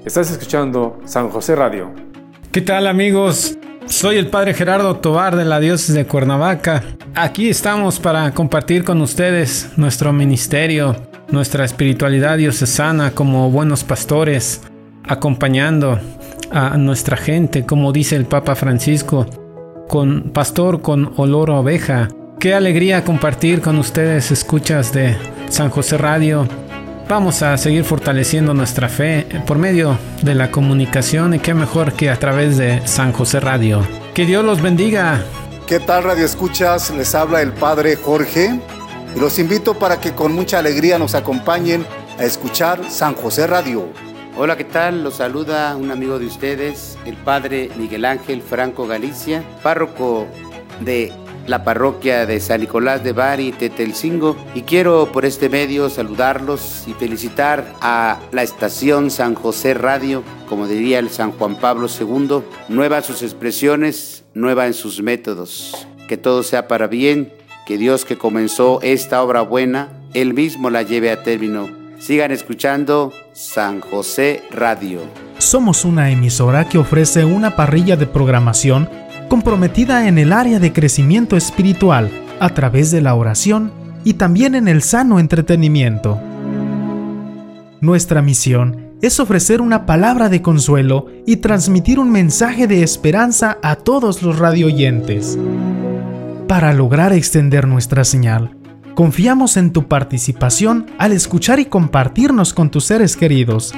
Estás 0.05 0.31
escuchando 0.31 0.99
San 1.05 1.29
José 1.29 1.55
Radio. 1.55 1.91
¿Qué 2.51 2.61
tal 2.61 2.87
amigos? 2.87 3.57
Soy 3.85 4.17
el 4.17 4.27
Padre 4.27 4.53
Gerardo 4.53 4.97
Tobar 4.97 5.35
de 5.35 5.45
la 5.45 5.59
Diócesis 5.59 5.95
de 5.95 6.05
Cuernavaca. 6.05 6.83
Aquí 7.15 7.49
estamos 7.49 7.99
para 7.99 8.31
compartir 8.33 8.83
con 8.83 9.01
ustedes 9.01 9.69
nuestro 9.75 10.13
ministerio 10.13 10.95
nuestra 11.31 11.65
espiritualidad 11.65 12.37
diocesana 12.37 13.11
como 13.11 13.49
buenos 13.49 13.83
pastores, 13.83 14.61
acompañando 15.07 15.99
a 16.51 16.77
nuestra 16.77 17.17
gente, 17.17 17.65
como 17.65 17.91
dice 17.91 18.15
el 18.15 18.25
Papa 18.25 18.55
Francisco, 18.55 19.25
con 19.87 20.31
pastor 20.31 20.81
con 20.81 21.13
olor 21.17 21.51
a 21.51 21.59
oveja. 21.59 22.09
Qué 22.39 22.53
alegría 22.53 23.03
compartir 23.03 23.61
con 23.61 23.77
ustedes 23.77 24.31
escuchas 24.31 24.93
de 24.93 25.15
San 25.49 25.69
José 25.69 25.97
Radio. 25.97 26.47
Vamos 27.07 27.41
a 27.41 27.57
seguir 27.57 27.83
fortaleciendo 27.83 28.53
nuestra 28.53 28.89
fe 28.89 29.25
por 29.45 29.57
medio 29.57 29.97
de 30.23 30.35
la 30.35 30.49
comunicación 30.49 31.33
y 31.33 31.39
qué 31.39 31.53
mejor 31.53 31.93
que 31.93 32.09
a 32.09 32.17
través 32.17 32.57
de 32.57 32.85
San 32.87 33.11
José 33.11 33.39
Radio. 33.39 33.85
Que 34.13 34.25
Dios 34.25 34.43
los 34.43 34.61
bendiga. 34.61 35.21
¿Qué 35.67 35.79
tal 35.79 36.03
Radio 36.03 36.25
Escuchas? 36.25 36.89
Les 36.91 37.15
habla 37.15 37.41
el 37.41 37.51
Padre 37.53 37.95
Jorge 37.95 38.59
y 39.15 39.19
los 39.19 39.39
invito 39.39 39.77
para 39.77 39.99
que 39.99 40.13
con 40.13 40.33
mucha 40.33 40.59
alegría 40.59 40.97
nos 40.97 41.15
acompañen 41.15 41.85
a 42.17 42.23
escuchar 42.23 42.89
San 42.89 43.15
José 43.15 43.47
Radio. 43.47 43.87
Hola, 44.37 44.55
¿qué 44.55 44.63
tal? 44.63 45.03
Los 45.03 45.15
saluda 45.15 45.75
un 45.75 45.91
amigo 45.91 46.17
de 46.17 46.25
ustedes, 46.25 46.97
el 47.05 47.15
Padre 47.17 47.69
Miguel 47.77 48.05
Ángel 48.05 48.41
Franco 48.41 48.87
Galicia, 48.87 49.43
párroco 49.61 50.25
de 50.79 51.11
la 51.47 51.63
parroquia 51.63 52.25
de 52.25 52.39
San 52.39 52.61
Nicolás 52.61 53.03
de 53.03 53.11
Bari, 53.11 53.51
Tetelcingo, 53.51 54.37
y 54.55 54.61
quiero 54.61 55.11
por 55.11 55.25
este 55.25 55.49
medio 55.49 55.89
saludarlos 55.89 56.85
y 56.87 56.93
felicitar 56.93 57.73
a 57.81 58.19
la 58.31 58.43
estación 58.43 59.11
San 59.11 59.35
José 59.35 59.73
Radio, 59.73 60.23
como 60.47 60.67
diría 60.67 60.99
el 60.99 61.09
San 61.09 61.31
Juan 61.31 61.55
Pablo 61.55 61.87
II, 61.87 62.43
nueva 62.69 62.97
en 62.97 63.03
sus 63.03 63.23
expresiones, 63.23 64.23
nueva 64.33 64.67
en 64.67 64.73
sus 64.73 65.01
métodos. 65.01 65.87
Que 66.07 66.17
todo 66.17 66.43
sea 66.43 66.67
para 66.67 66.87
bien 66.87 67.33
que 67.65 67.77
Dios 67.77 68.05
que 68.05 68.17
comenzó 68.17 68.79
esta 68.81 69.21
obra 69.21 69.41
buena, 69.41 69.89
Él 70.13 70.33
mismo 70.33 70.69
la 70.69 70.81
lleve 70.81 71.11
a 71.11 71.23
término. 71.23 71.69
Sigan 71.99 72.31
escuchando 72.31 73.13
San 73.33 73.79
José 73.79 74.43
Radio. 74.51 75.01
Somos 75.37 75.85
una 75.85 76.09
emisora 76.09 76.67
que 76.67 76.77
ofrece 76.77 77.25
una 77.25 77.55
parrilla 77.55 77.95
de 77.95 78.07
programación 78.07 78.89
comprometida 79.29 80.07
en 80.07 80.17
el 80.17 80.33
área 80.33 80.59
de 80.59 80.73
crecimiento 80.73 81.37
espiritual 81.37 82.09
a 82.39 82.49
través 82.49 82.91
de 82.91 83.01
la 83.01 83.15
oración 83.15 83.71
y 84.03 84.15
también 84.15 84.55
en 84.55 84.67
el 84.67 84.81
sano 84.81 85.19
entretenimiento. 85.19 86.19
Nuestra 87.81 88.21
misión 88.21 88.91
es 89.01 89.19
ofrecer 89.19 89.61
una 89.61 89.85
palabra 89.85 90.29
de 90.29 90.41
consuelo 90.41 91.07
y 91.25 91.37
transmitir 91.37 91.99
un 91.99 92.11
mensaje 92.11 92.67
de 92.67 92.83
esperanza 92.83 93.57
a 93.63 93.75
todos 93.75 94.21
los 94.21 94.37
radioyentes. 94.37 95.37
Para 96.51 96.73
lograr 96.73 97.13
extender 97.13 97.65
nuestra 97.65 98.03
señal, 98.03 98.57
confiamos 98.93 99.55
en 99.55 99.71
tu 99.71 99.87
participación 99.87 100.87
al 100.97 101.13
escuchar 101.13 101.61
y 101.61 101.65
compartirnos 101.65 102.53
con 102.53 102.69
tus 102.69 102.83
seres 102.83 103.15
queridos. 103.15 103.73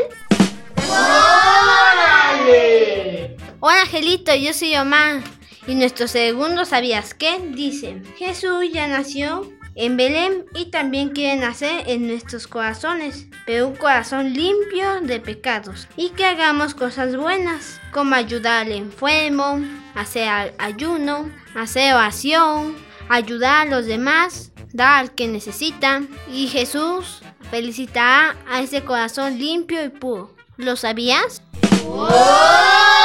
¡Órale! 2.09 3.37
Hola 3.61 3.83
Angelito, 3.83 4.35
yo 4.35 4.55
soy 4.55 4.77
Omar 4.77 5.21
y 5.67 5.75
nuestro 5.75 6.09
segundo 6.09 6.65
¿Sabías 6.65 7.13
qué? 7.13 7.39
dice 7.51 8.03
Jesús 8.17 8.65
ya 8.73 8.87
nació 8.87 9.53
en 9.75 9.97
Belén 9.97 10.47
y 10.55 10.67
también 10.67 11.11
quiere 11.11 11.41
nacer 11.41 11.85
en 11.87 12.07
nuestros 12.07 12.47
corazones, 12.47 13.27
pero 13.47 13.69
un 13.69 13.77
corazón 13.77 14.33
limpio 14.33 15.01
de 15.01 15.21
pecados 15.21 15.89
y 15.97 16.11
que 16.11 16.25
hagamos 16.25 16.75
cosas 16.75 17.17
buenas, 17.17 17.81
como 17.93 18.15
ayudar 18.15 18.67
al 18.67 18.73
enfermo, 18.73 19.61
hacer 19.95 20.55
ayuno, 20.59 21.31
hacer 21.55 21.95
oración, 21.95 22.77
ayudar 23.09 23.67
a 23.67 23.71
los 23.71 23.87
demás, 23.87 24.53
dar 24.73 25.01
al 25.01 25.15
que 25.15 25.29
necesita 25.29 26.03
y 26.33 26.49
Jesús 26.49 27.23
felicitará 27.51 28.37
a 28.49 28.61
ese 28.61 28.83
corazón 28.85 29.39
limpio 29.39 29.85
y 29.85 29.89
puro. 29.89 30.35
¿Lo 30.57 30.77
sabías? 30.77 31.43
Hola 31.87 33.04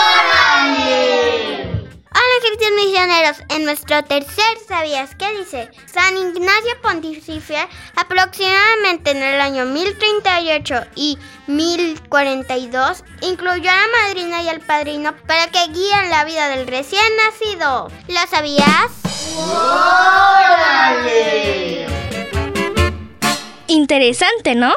en 3.49 3.65
nuestro 3.65 4.03
tercer 4.03 4.57
¿Sabías 4.67 5.15
qué? 5.15 5.37
dice 5.37 5.69
San 5.85 6.17
Ignacio 6.17 6.81
Pontificia 6.81 7.67
aproximadamente 7.95 9.11
en 9.11 9.21
el 9.23 9.39
año 9.41 9.65
1038 9.65 10.87
y 10.95 11.17
1042 11.47 13.03
incluyó 13.21 13.69
a 13.69 13.75
la 13.75 13.87
madrina 14.03 14.41
y 14.41 14.49
al 14.49 14.61
padrino 14.61 15.15
para 15.27 15.47
que 15.47 15.67
guíen 15.71 16.09
la 16.09 16.25
vida 16.25 16.49
del 16.49 16.67
recién 16.67 17.01
nacido. 17.17 17.91
¿Lo 18.07 18.27
sabías? 18.29 18.91
¡Órale! 20.97 21.85
Interesante, 23.67 24.55
¿no? 24.55 24.73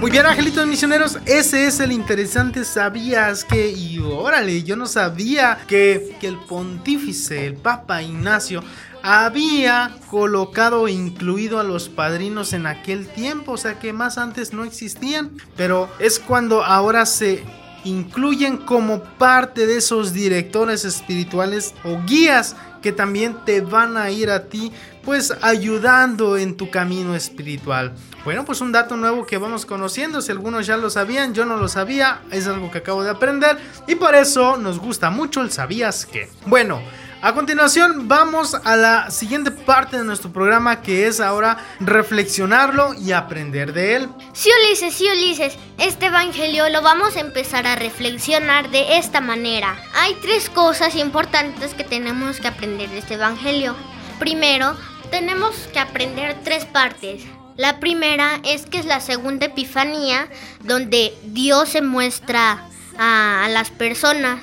Muy 0.00 0.10
bien, 0.10 0.26
angelitos 0.26 0.66
misioneros, 0.66 1.18
ese 1.24 1.66
es 1.66 1.80
el 1.80 1.90
interesante. 1.90 2.64
¿Sabías 2.64 3.44
que? 3.44 3.70
Y 3.70 3.98
órale, 3.98 4.62
yo 4.62 4.76
no 4.76 4.86
sabía 4.86 5.58
que, 5.66 6.16
que 6.20 6.28
el 6.28 6.36
pontífice, 6.36 7.46
el 7.46 7.54
Papa 7.54 8.02
Ignacio, 8.02 8.62
había 9.02 9.96
colocado 10.10 10.86
e 10.86 10.92
incluido 10.92 11.58
a 11.58 11.64
los 11.64 11.88
padrinos 11.88 12.52
en 12.52 12.66
aquel 12.66 13.08
tiempo, 13.08 13.52
o 13.52 13.56
sea 13.56 13.78
que 13.78 13.92
más 13.92 14.18
antes 14.18 14.52
no 14.52 14.64
existían, 14.64 15.30
pero 15.56 15.88
es 15.98 16.18
cuando 16.18 16.62
ahora 16.62 17.06
se 17.06 17.44
incluyen 17.84 18.56
como 18.58 19.02
parte 19.02 19.66
de 19.66 19.78
esos 19.78 20.12
directores 20.12 20.84
espirituales 20.84 21.74
o 21.84 22.00
guías 22.06 22.56
que 22.82 22.92
también 22.92 23.36
te 23.44 23.60
van 23.60 23.96
a 23.96 24.10
ir 24.10 24.30
a 24.30 24.44
ti 24.44 24.72
pues 25.04 25.32
ayudando 25.40 26.36
en 26.36 26.56
tu 26.56 26.70
camino 26.70 27.14
espiritual. 27.14 27.94
Bueno, 28.26 28.44
pues 28.44 28.60
un 28.60 28.72
dato 28.72 28.96
nuevo 28.96 29.24
que 29.24 29.38
vamos 29.38 29.64
conociendo, 29.64 30.20
si 30.20 30.32
algunos 30.32 30.66
ya 30.66 30.76
lo 30.76 30.90
sabían, 30.90 31.32
yo 31.32 31.44
no 31.44 31.58
lo 31.58 31.68
sabía, 31.68 32.22
es 32.32 32.48
algo 32.48 32.72
que 32.72 32.78
acabo 32.78 33.04
de 33.04 33.10
aprender 33.10 33.56
y 33.86 33.94
por 33.94 34.16
eso 34.16 34.56
nos 34.56 34.80
gusta 34.80 35.10
mucho 35.10 35.42
el 35.42 35.52
sabías 35.52 36.06
que. 36.06 36.28
Bueno, 36.44 36.82
a 37.22 37.34
continuación 37.34 38.08
vamos 38.08 38.56
a 38.56 38.74
la 38.74 39.12
siguiente 39.12 39.52
parte 39.52 39.98
de 39.98 40.02
nuestro 40.02 40.32
programa 40.32 40.82
que 40.82 41.06
es 41.06 41.20
ahora 41.20 41.58
reflexionarlo 41.78 42.94
y 42.94 43.12
aprender 43.12 43.72
de 43.72 43.94
él. 43.94 44.08
Sí, 44.32 44.50
Ulises, 44.64 44.92
sí, 44.92 45.06
Ulises, 45.08 45.56
este 45.78 46.06
evangelio 46.06 46.68
lo 46.68 46.82
vamos 46.82 47.14
a 47.14 47.20
empezar 47.20 47.64
a 47.68 47.76
reflexionar 47.76 48.72
de 48.72 48.98
esta 48.98 49.20
manera. 49.20 49.76
Hay 49.94 50.16
tres 50.20 50.50
cosas 50.50 50.96
importantes 50.96 51.74
que 51.74 51.84
tenemos 51.84 52.40
que 52.40 52.48
aprender 52.48 52.90
de 52.90 52.98
este 52.98 53.14
evangelio. 53.14 53.76
Primero, 54.18 54.74
tenemos 55.12 55.54
que 55.72 55.78
aprender 55.78 56.36
tres 56.42 56.64
partes. 56.64 57.22
La 57.56 57.80
primera 57.80 58.40
es 58.44 58.66
que 58.66 58.78
es 58.78 58.84
la 58.84 59.00
segunda 59.00 59.46
epifanía 59.46 60.28
donde 60.62 61.14
Dios 61.24 61.70
se 61.70 61.80
muestra 61.80 62.64
a, 62.98 63.48
las 63.50 63.70
personas. 63.70 64.40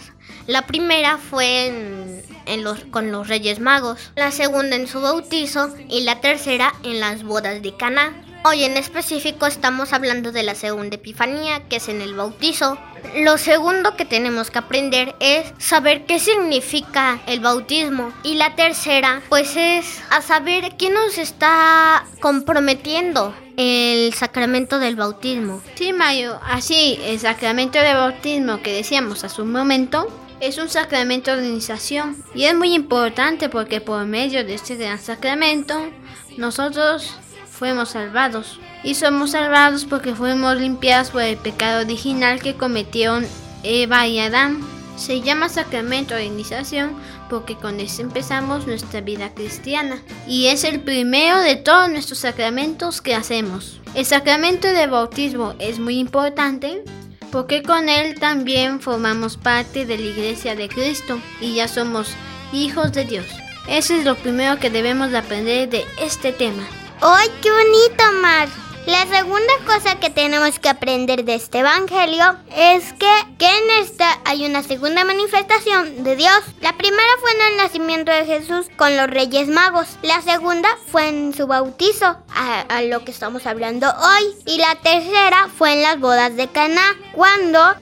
La 0.47 0.63
primera 0.63 1.17
fue 1.17 1.67
en, 1.67 2.23
en 2.45 2.63
los, 2.63 2.79
con 2.85 3.11
los 3.11 3.27
Reyes 3.27 3.59
Magos, 3.59 4.11
la 4.15 4.31
segunda 4.31 4.75
en 4.75 4.87
su 4.87 4.99
bautizo 4.99 5.75
y 5.89 6.01
la 6.01 6.21
tercera 6.21 6.73
en 6.83 6.99
las 6.99 7.23
bodas 7.23 7.61
de 7.61 7.75
Caná. 7.77 8.22
Hoy 8.45 8.65
en 8.65 8.75
específico 8.75 9.45
estamos 9.45 9.93
hablando 9.93 10.33
de 10.33 10.43
la 10.43 10.53
segunda 10.53 10.97
epifanía, 10.97 11.61
que 11.69 11.77
es 11.77 11.87
en 11.87 12.01
el 12.01 12.13
bautizo. 12.13 12.77
Lo 13.15 13.37
segundo 13.37 13.95
que 13.95 14.03
tenemos 14.03 14.51
que 14.51 14.59
aprender 14.59 15.15
es 15.21 15.53
saber 15.59 16.05
qué 16.05 16.19
significa 16.19 17.21
el 17.25 17.39
bautismo. 17.39 18.11
Y 18.21 18.35
la 18.35 18.53
tercera, 18.55 19.21
pues 19.29 19.55
es 19.55 20.01
a 20.09 20.21
saber 20.21 20.75
qué 20.77 20.89
nos 20.89 21.17
está 21.17 22.05
comprometiendo 22.19 23.33
el 23.55 24.13
sacramento 24.13 24.77
del 24.77 24.97
bautismo. 24.97 25.61
Sí, 25.75 25.93
Mayo, 25.93 26.37
así, 26.45 26.99
el 27.05 27.19
sacramento 27.19 27.79
del 27.79 27.95
bautismo 27.95 28.61
que 28.61 28.73
decíamos 28.73 29.23
hace 29.23 29.41
un 29.41 29.53
momento 29.53 30.05
es 30.41 30.57
un 30.57 30.67
sacramento 30.67 31.37
de 31.37 31.47
iniciación 31.47 32.21
y 32.35 32.43
es 32.43 32.55
muy 32.55 32.73
importante 32.73 33.47
porque 33.47 33.79
por 33.79 34.05
medio 34.05 34.43
de 34.43 34.55
este 34.55 34.75
gran 34.75 34.99
sacramento 34.99 35.79
nosotros 36.35 37.15
fuimos 37.53 37.89
salvados. 37.89 38.59
Y 38.83 38.95
somos 38.95 39.31
salvados 39.31 39.85
porque 39.85 40.15
fuimos 40.15 40.57
limpiados 40.57 41.11
por 41.11 41.21
el 41.21 41.37
pecado 41.37 41.81
original 41.81 42.41
que 42.41 42.55
cometieron 42.55 43.25
Eva 43.63 44.07
y 44.07 44.19
Adán. 44.19 44.59
Se 44.97 45.21
llama 45.21 45.49
sacramento 45.49 46.13
de 46.13 46.25
iniciación 46.25 46.91
porque 47.29 47.55
con 47.55 47.79
este 47.79 48.01
empezamos 48.01 48.67
nuestra 48.67 49.01
vida 49.01 49.33
cristiana. 49.33 50.01
Y 50.27 50.47
es 50.47 50.63
el 50.63 50.81
primero 50.81 51.39
de 51.39 51.55
todos 51.55 51.89
nuestros 51.89 52.19
sacramentos 52.19 53.01
que 53.01 53.15
hacemos. 53.15 53.79
El 53.95 54.05
sacramento 54.05 54.67
de 54.67 54.87
bautismo 54.87 55.53
es 55.59 55.79
muy 55.79 55.99
importante 55.99 56.83
porque 57.31 57.63
con 57.63 57.89
él 57.89 58.19
también 58.19 58.79
formamos 58.79 59.37
parte 59.37 59.85
de 59.85 59.97
la 59.97 60.03
iglesia 60.03 60.55
de 60.55 60.69
Cristo 60.69 61.19
y 61.41 61.55
ya 61.55 61.67
somos 61.67 62.09
hijos 62.51 62.91
de 62.91 63.05
Dios. 63.05 63.25
Eso 63.67 63.95
es 63.95 64.05
lo 64.05 64.15
primero 64.15 64.59
que 64.59 64.69
debemos 64.69 65.11
de 65.11 65.17
aprender 65.17 65.69
de 65.69 65.85
este 65.99 66.31
tema. 66.33 66.63
¡Ay, 67.05 67.29
qué 67.41 67.51
bonito, 67.51 68.03
Mar! 68.21 68.47
La 68.85 69.05
segunda 69.07 69.53
cosa 69.65 69.99
que 69.99 70.09
tenemos 70.09 70.57
que 70.57 70.69
aprender 70.69 71.25
de 71.25 71.35
este 71.35 71.59
evangelio 71.59 72.37
es 72.55 72.93
que, 72.93 73.11
que 73.37 73.45
en 73.45 73.81
esta 73.81 74.19
hay 74.23 74.45
una 74.45 74.63
segunda 74.63 75.03
manifestación 75.03 76.05
de 76.05 76.15
Dios. 76.15 76.39
La 76.61 76.77
primera 76.77 77.09
fue 77.19 77.31
en 77.31 77.41
el 77.51 77.57
nacimiento 77.57 78.09
de 78.13 78.25
Jesús 78.25 78.67
con 78.77 78.95
los 78.95 79.07
Reyes 79.07 79.49
Magos. 79.49 79.97
La 80.01 80.21
segunda 80.21 80.69
fue 80.87 81.09
en 81.09 81.33
su 81.33 81.45
bautizo, 81.45 82.17
a, 82.35 82.81
lo 82.83 83.03
que 83.03 83.11
estamos 83.11 83.45
hablando 83.45 83.87
hoy. 83.87 84.35
Y 84.45 84.57
la 84.57 84.75
tercera 84.75 85.49
fue 85.57 85.73
en 85.73 85.81
las 85.83 85.99
bodas 85.99 86.35
de 86.35 86.47
Caná, 86.47 86.95
cuando 87.13 87.75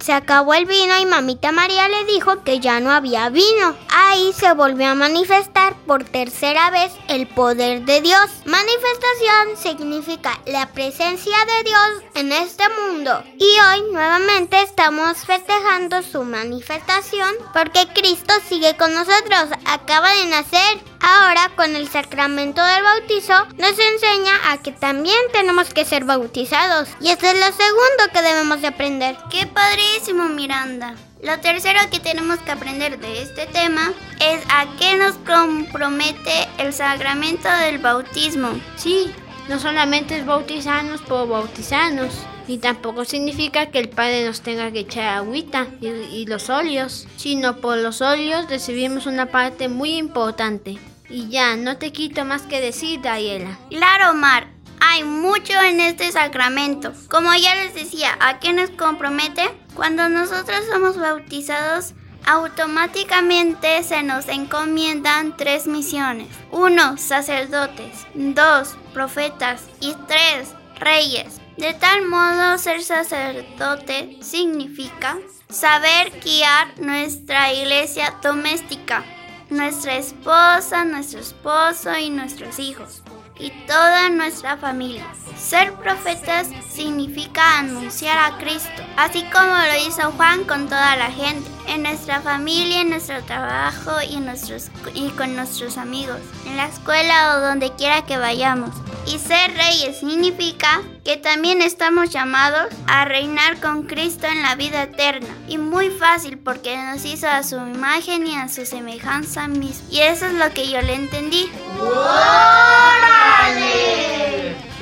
se 0.00 0.12
acabó 0.12 0.54
el 0.54 0.66
vino 0.66 0.98
y 1.00 1.06
mamita 1.06 1.52
María 1.52 1.88
le 1.88 2.04
dijo 2.04 2.42
que 2.44 2.60
ya 2.60 2.80
no 2.80 2.90
había 2.90 3.28
vino. 3.28 3.76
Ahí 3.90 4.32
se 4.32 4.52
volvió 4.52 4.88
a 4.88 4.94
manifestar 4.94 5.74
por 5.86 6.04
tercera 6.04 6.70
vez 6.70 6.92
el 7.08 7.26
poder 7.26 7.84
de 7.84 8.00
Dios. 8.00 8.30
Manifestación 8.44 9.56
significa 9.56 10.38
la 10.46 10.68
presencia 10.72 11.36
de 11.46 11.68
Dios 11.68 12.10
en 12.14 12.32
este 12.32 12.64
mundo. 12.80 13.22
Y 13.38 13.58
hoy 13.60 13.92
nuevamente 13.92 14.60
estamos 14.62 15.18
festejando 15.18 16.02
su 16.02 16.22
manifestación 16.24 17.34
porque 17.52 17.86
Cristo 17.94 18.32
sigue 18.48 18.76
con 18.76 18.94
nosotros, 18.94 19.58
acaba 19.66 20.14
de 20.14 20.26
nacer. 20.26 20.80
Ahora 21.00 21.50
con 21.54 21.76
el 21.76 21.88
sacramento 21.88 22.64
del 22.64 22.82
bautizo 22.82 23.34
nos 23.58 23.78
enseña 23.96 24.52
a 24.52 24.58
que 24.58 24.72
también 24.72 25.18
tenemos 25.32 25.72
que 25.72 25.84
ser 25.84 26.04
bautizados. 26.04 26.88
Y 27.00 27.08
esto 27.08 27.26
es 27.26 27.34
lo 27.34 27.46
segundo 27.46 28.12
que 28.12 28.22
debemos 28.22 28.60
de 28.60 28.68
aprender. 28.68 29.16
¡Qué 29.30 29.46
padrísimo, 29.46 30.28
Miranda! 30.28 30.94
Lo 31.22 31.40
tercero 31.40 31.80
que 31.90 31.98
tenemos 31.98 32.38
que 32.40 32.52
aprender 32.52 32.98
de 32.98 33.22
este 33.22 33.46
tema 33.46 33.92
es 34.20 34.42
a 34.50 34.66
qué 34.78 34.96
nos 34.96 35.14
compromete 35.14 36.46
el 36.58 36.72
sacramento 36.72 37.48
del 37.48 37.78
bautismo. 37.78 38.50
Sí, 38.76 39.10
no 39.48 39.58
solamente 39.58 40.18
es 40.18 40.26
bautizarnos 40.26 41.00
por 41.00 41.28
bautizarnos, 41.28 42.12
y 42.48 42.58
tampoco 42.58 43.04
significa 43.04 43.66
que 43.66 43.80
el 43.80 43.88
Padre 43.88 44.24
nos 44.24 44.40
tenga 44.40 44.70
que 44.70 44.80
echar 44.80 45.16
agüita 45.16 45.66
y, 45.80 45.88
y, 45.88 46.26
los 46.26 46.48
óleos, 46.48 47.08
sino 47.16 47.56
por 47.56 47.78
los 47.78 48.00
óleos 48.02 48.48
recibimos 48.48 49.06
una 49.06 49.26
parte 49.26 49.68
muy 49.68 49.96
importante. 49.96 50.78
Y 51.08 51.28
ya, 51.28 51.56
no 51.56 51.76
te 51.76 51.92
quito 51.92 52.24
más 52.24 52.42
que 52.42 52.60
decir, 52.60 53.00
Dayela. 53.00 53.58
Claro, 53.70 54.14
Mar. 54.14 54.48
Hay 54.80 55.04
mucho 55.04 55.58
en 55.62 55.80
este 55.80 56.12
sacramento. 56.12 56.92
Como 57.08 57.34
ya 57.34 57.54
les 57.54 57.74
decía, 57.74 58.16
¿a 58.20 58.38
qué 58.38 58.52
nos 58.52 58.70
compromete? 58.70 59.42
Cuando 59.74 60.08
nosotros 60.08 60.64
somos 60.70 60.98
bautizados, 60.98 61.94
automáticamente 62.26 63.82
se 63.82 64.02
nos 64.02 64.28
encomiendan 64.28 65.36
tres 65.36 65.66
misiones. 65.66 66.28
Uno, 66.50 66.98
sacerdotes. 66.98 68.06
Dos, 68.14 68.76
profetas. 68.92 69.64
Y 69.80 69.94
tres, 70.06 70.54
reyes. 70.78 71.40
De 71.56 71.72
tal 71.72 72.06
modo, 72.06 72.58
ser 72.58 72.82
sacerdote 72.82 74.18
significa 74.20 75.16
saber 75.48 76.12
guiar 76.22 76.78
nuestra 76.78 77.52
iglesia 77.52 78.14
doméstica, 78.22 79.04
nuestra 79.50 79.96
esposa, 79.96 80.84
nuestro 80.84 81.20
esposo 81.20 81.96
y 81.96 82.10
nuestros 82.10 82.58
hijos, 82.58 83.02
y 83.38 83.50
toda 83.66 84.08
nuestra 84.08 84.56
familia. 84.56 85.06
Ser 85.38 85.72
profetas 85.74 86.48
significa 86.68 87.58
anunciar 87.58 88.18
a 88.18 88.38
Cristo, 88.38 88.82
así 88.96 89.24
como 89.32 89.54
lo 89.54 89.88
hizo 89.88 90.10
Juan 90.12 90.44
con 90.44 90.68
toda 90.68 90.96
la 90.96 91.10
gente, 91.10 91.48
en 91.68 91.82
nuestra 91.82 92.20
familia, 92.20 92.80
en 92.80 92.90
nuestro 92.90 93.22
trabajo 93.24 93.92
y, 94.08 94.16
nuestros, 94.18 94.70
y 94.94 95.10
con 95.10 95.36
nuestros 95.36 95.78
amigos, 95.78 96.18
en 96.46 96.56
la 96.56 96.66
escuela 96.66 97.36
o 97.36 97.40
donde 97.40 97.72
quiera 97.72 98.04
que 98.04 98.16
vayamos. 98.16 98.70
Y 99.06 99.18
ser 99.18 99.54
reyes 99.56 100.00
significa 100.00 100.82
que 101.04 101.16
también 101.16 101.62
estamos 101.62 102.10
llamados 102.10 102.66
a 102.88 103.04
reinar 103.04 103.60
con 103.60 103.84
Cristo 103.84 104.26
en 104.26 104.42
la 104.42 104.56
vida 104.56 104.82
eterna. 104.82 105.28
Y 105.48 105.58
muy 105.58 105.90
fácil 105.90 106.38
porque 106.38 106.76
nos 106.76 107.04
hizo 107.04 107.28
a 107.28 107.42
su 107.42 107.56
imagen 107.56 108.26
y 108.26 108.34
a 108.36 108.48
su 108.48 108.66
semejanza 108.66 109.46
misma. 109.46 109.86
Y 109.90 110.00
eso 110.00 110.26
es 110.26 110.34
lo 110.34 110.50
que 110.52 110.68
yo 110.68 110.82
le 110.82 110.94
entendí. 110.94 111.48
¡Órale! 111.80 112.06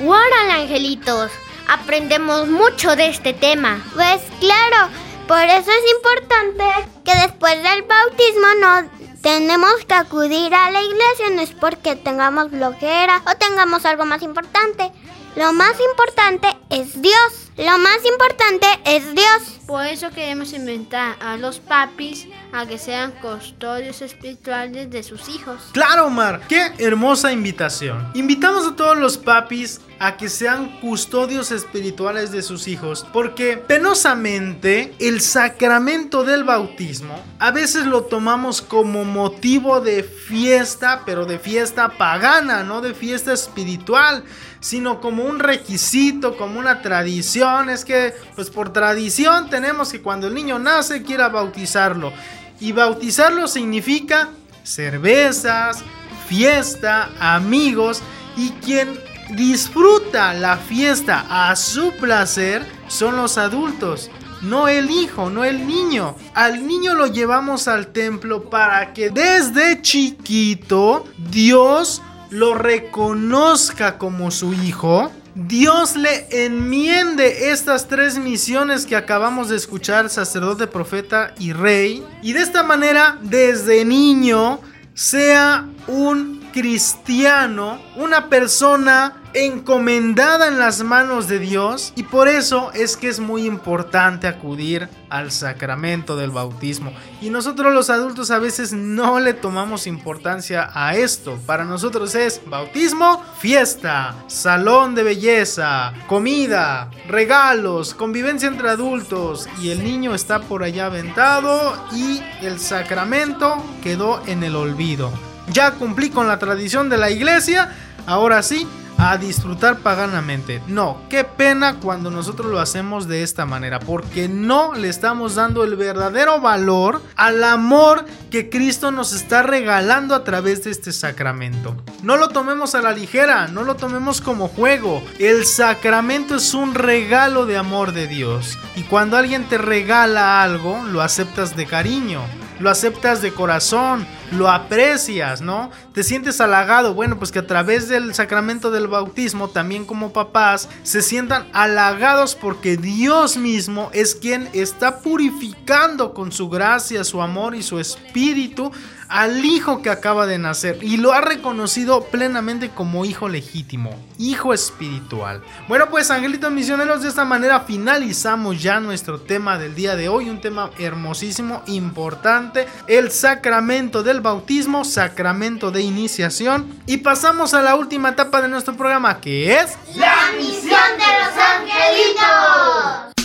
¡Órale, 0.03 0.53
angelitos! 0.63 1.31
Aprendemos 1.67 2.47
mucho 2.47 2.95
de 2.95 3.07
este 3.07 3.33
tema. 3.33 3.83
Pues 3.93 4.21
claro, 4.39 4.89
por 5.27 5.41
eso 5.41 5.71
es 5.71 5.91
importante 5.97 6.63
que 7.03 7.15
después 7.15 7.55
del 7.61 7.83
bautismo 7.83 8.47
no 8.59 8.89
tenemos 9.25 9.73
que 9.87 9.95
acudir 9.95 10.53
a 10.53 10.69
la 10.69 10.83
iglesia, 10.83 11.31
no 11.31 11.41
es 11.41 11.49
porque 11.49 11.95
tengamos 11.95 12.51
flojera 12.51 13.23
o 13.25 13.35
tengamos 13.35 13.83
algo 13.83 14.05
más 14.05 14.21
importante. 14.21 14.91
Lo 15.35 15.51
más 15.51 15.73
importante 15.79 16.55
es 16.69 17.01
Dios. 17.01 17.44
Lo 17.57 17.77
más 17.77 17.99
importante 18.05 18.67
es 18.83 19.15
Dios. 19.15 19.61
Por 19.65 19.85
eso 19.85 20.09
queremos 20.09 20.51
inventar 20.51 21.15
a 21.21 21.37
los 21.37 21.59
papis 21.59 22.27
a 22.51 22.65
que 22.65 22.77
sean 22.77 23.13
custodios 23.21 24.01
espirituales 24.01 24.91
de 24.91 25.03
sus 25.03 25.29
hijos. 25.29 25.69
Claro, 25.71 26.07
Omar, 26.07 26.41
qué 26.49 26.73
hermosa 26.79 27.31
invitación. 27.31 28.11
Invitamos 28.13 28.67
a 28.67 28.75
todos 28.75 28.97
los 28.97 29.17
papis 29.17 29.79
a 29.99 30.17
que 30.17 30.27
sean 30.27 30.79
custodios 30.81 31.51
espirituales 31.51 32.31
de 32.31 32.41
sus 32.41 32.67
hijos, 32.67 33.07
porque 33.13 33.57
penosamente 33.57 34.93
el 34.99 35.21
sacramento 35.21 36.25
del 36.25 36.43
bautismo 36.43 37.17
a 37.39 37.51
veces 37.51 37.85
lo 37.85 38.03
tomamos 38.03 38.61
como 38.61 39.05
motivo 39.05 39.79
de 39.79 40.03
fiesta, 40.03 41.03
pero 41.05 41.25
de 41.25 41.39
fiesta 41.39 41.97
pagana, 41.97 42.63
no 42.63 42.81
de 42.81 42.93
fiesta 42.93 43.31
espiritual, 43.31 44.25
sino 44.59 44.99
como 44.99 45.23
un 45.23 45.39
requisito, 45.39 46.37
como 46.37 46.59
una 46.59 46.81
tradición. 46.81 47.44
Es 47.69 47.85
que, 47.85 48.13
pues 48.35 48.49
por 48.49 48.73
tradición 48.73 49.49
tenemos 49.49 49.91
que 49.91 50.01
cuando 50.01 50.27
el 50.27 50.33
niño 50.33 50.59
nace 50.59 51.03
quiera 51.03 51.29
bautizarlo. 51.29 52.11
Y 52.59 52.71
bautizarlo 52.71 53.47
significa 53.47 54.29
cervezas, 54.63 55.83
fiesta, 56.27 57.09
amigos 57.19 58.01
y 58.35 58.49
quien 58.63 58.99
disfruta 59.35 60.33
la 60.33 60.57
fiesta 60.57 61.25
a 61.29 61.55
su 61.55 61.91
placer 61.93 62.65
son 62.87 63.15
los 63.15 63.37
adultos. 63.37 64.09
No 64.41 64.67
el 64.67 64.91
hijo, 64.91 65.29
no 65.29 65.43
el 65.43 65.65
niño. 65.65 66.15
Al 66.33 66.67
niño 66.67 66.93
lo 66.93 67.07
llevamos 67.07 67.67
al 67.67 67.87
templo 67.87 68.49
para 68.49 68.93
que 68.93 69.09
desde 69.09 69.81
chiquito 69.81 71.05
Dios 71.17 72.01
lo 72.29 72.53
reconozca 72.53 73.97
como 73.97 74.31
su 74.31 74.53
hijo. 74.53 75.11
Dios 75.35 75.97
le 75.97 76.27
enmiende 76.45 77.51
estas 77.51 77.89
tres 77.89 78.17
misiones 78.17 78.85
que 78.85 78.95
acabamos 78.95 79.49
de 79.49 79.57
escuchar, 79.57 80.09
sacerdote, 80.09 80.65
profeta 80.65 81.35
y 81.37 81.51
rey. 81.51 82.05
Y 82.21 82.31
de 82.31 82.41
esta 82.41 82.63
manera, 82.63 83.17
desde 83.21 83.83
niño, 83.83 84.61
sea 84.93 85.67
un 85.87 86.44
cristiano, 86.55 87.81
una 87.97 88.29
persona 88.29 89.21
encomendada 89.33 90.47
en 90.47 90.57
las 90.57 90.81
manos 90.83 91.27
de 91.27 91.39
Dios 91.39 91.91
y 91.97 92.03
por 92.03 92.29
eso 92.29 92.71
es 92.73 92.95
que 92.95 93.09
es 93.09 93.19
muy 93.19 93.45
importante 93.45 94.25
acudir 94.25 94.87
al 95.09 95.33
sacramento 95.33 96.15
del 96.15 96.31
bautismo. 96.31 96.93
Y 97.19 97.29
nosotros 97.29 97.73
los 97.73 97.89
adultos 97.89 98.31
a 98.31 98.39
veces 98.39 98.71
no 98.71 99.19
le 99.19 99.33
tomamos 99.33 99.85
importancia 99.85 100.69
a 100.73 100.95
esto. 100.95 101.37
Para 101.45 101.65
nosotros 101.65 102.15
es 102.15 102.41
bautismo, 102.45 103.21
fiesta, 103.41 104.15
salón 104.27 104.95
de 104.95 105.03
belleza, 105.03 105.91
comida, 106.07 106.89
regalos, 107.09 107.93
convivencia 107.93 108.47
entre 108.47 108.69
adultos 108.69 109.49
y 109.61 109.71
el 109.71 109.83
niño 109.83 110.15
está 110.15 110.39
por 110.39 110.63
allá 110.63 110.85
aventado 110.85 111.75
y 111.93 112.21
el 112.41 112.61
sacramento 112.61 113.57
quedó 113.83 114.25
en 114.25 114.45
el 114.45 114.55
olvido. 114.55 115.11
Ya 115.51 115.71
cumplí 115.71 116.09
con 116.09 116.27
la 116.27 116.39
tradición 116.39 116.89
de 116.89 116.97
la 116.97 117.11
iglesia, 117.11 117.69
ahora 118.05 118.41
sí, 118.41 118.67
a 118.97 119.17
disfrutar 119.17 119.79
paganamente. 119.79 120.61
No, 120.67 121.01
qué 121.09 121.23
pena 121.23 121.75
cuando 121.79 122.09
nosotros 122.09 122.51
lo 122.51 122.59
hacemos 122.59 123.07
de 123.07 123.23
esta 123.23 123.45
manera, 123.45 123.79
porque 123.79 124.27
no 124.27 124.73
le 124.73 124.89
estamos 124.89 125.35
dando 125.35 125.63
el 125.63 125.75
verdadero 125.75 126.39
valor 126.39 127.01
al 127.15 127.43
amor 127.43 128.05
que 128.31 128.49
Cristo 128.49 128.91
nos 128.91 129.13
está 129.13 129.43
regalando 129.43 130.15
a 130.15 130.23
través 130.23 130.63
de 130.63 130.71
este 130.71 130.91
sacramento. 130.91 131.75
No 132.03 132.17
lo 132.17 132.29
tomemos 132.29 132.75
a 132.75 132.81
la 132.81 132.91
ligera, 132.91 133.47
no 133.47 133.63
lo 133.63 133.75
tomemos 133.75 134.21
como 134.21 134.47
juego. 134.47 135.03
El 135.19 135.45
sacramento 135.45 136.35
es 136.35 136.53
un 136.53 136.73
regalo 136.73 137.45
de 137.45 137.57
amor 137.57 137.91
de 137.91 138.07
Dios. 138.07 138.57
Y 138.75 138.83
cuando 138.83 139.17
alguien 139.17 139.47
te 139.47 139.57
regala 139.57 140.41
algo, 140.41 140.83
lo 140.83 141.01
aceptas 141.01 141.55
de 141.55 141.65
cariño 141.65 142.21
lo 142.59 142.69
aceptas 142.69 143.21
de 143.21 143.31
corazón, 143.31 144.05
lo 144.31 144.49
aprecias, 144.49 145.41
¿no? 145.41 145.71
Te 145.93 146.03
sientes 146.03 146.41
halagado. 146.41 146.93
Bueno, 146.93 147.17
pues 147.17 147.31
que 147.31 147.39
a 147.39 147.47
través 147.47 147.87
del 147.89 148.13
sacramento 148.13 148.71
del 148.71 148.87
bautismo, 148.87 149.49
también 149.49 149.85
como 149.85 150.13
papás, 150.13 150.69
se 150.83 151.01
sientan 151.01 151.47
halagados 151.53 152.35
porque 152.35 152.77
Dios 152.77 153.37
mismo 153.37 153.89
es 153.93 154.15
quien 154.15 154.49
está 154.53 154.99
purificando 154.99 156.13
con 156.13 156.31
su 156.31 156.49
gracia, 156.49 157.03
su 157.03 157.21
amor 157.21 157.55
y 157.55 157.63
su 157.63 157.79
espíritu 157.79 158.71
al 159.09 159.45
hijo 159.45 159.81
que 159.81 159.89
acaba 159.89 160.25
de 160.25 160.37
nacer 160.37 160.79
y 160.81 160.97
lo 160.97 161.13
ha 161.13 161.21
reconocido 161.21 162.05
plenamente 162.05 162.69
como 162.69 163.05
hijo 163.05 163.29
legítimo, 163.29 163.91
hijo 164.17 164.53
espiritual. 164.53 165.41
Bueno, 165.67 165.89
pues 165.89 166.11
angelitos 166.11 166.51
misioneros, 166.51 167.03
de 167.03 167.09
esta 167.09 167.25
manera 167.25 167.61
finalizamos 167.61 168.61
ya 168.61 168.79
nuestro 168.79 169.19
tema 169.19 169.57
del 169.57 169.75
día 169.75 169.95
de 169.95 170.09
hoy, 170.09 170.29
un 170.29 170.41
tema 170.41 170.71
hermosísimo, 170.77 171.61
importante, 171.67 172.67
el 172.87 173.11
sacramento 173.11 174.03
del 174.03 174.21
bautismo, 174.21 174.85
sacramento 174.85 175.71
de 175.71 175.81
iniciación 175.81 176.81
y 176.85 176.97
pasamos 176.97 177.53
a 177.53 177.61
la 177.61 177.75
última 177.75 178.09
etapa 178.09 178.41
de 178.41 178.47
nuestro 178.47 178.75
programa 178.75 179.21
que 179.21 179.57
es 179.59 179.73
la 179.95 180.31
misión 180.37 180.79
de 180.97 181.05
los 181.19 181.33
angelitos. 181.37 183.24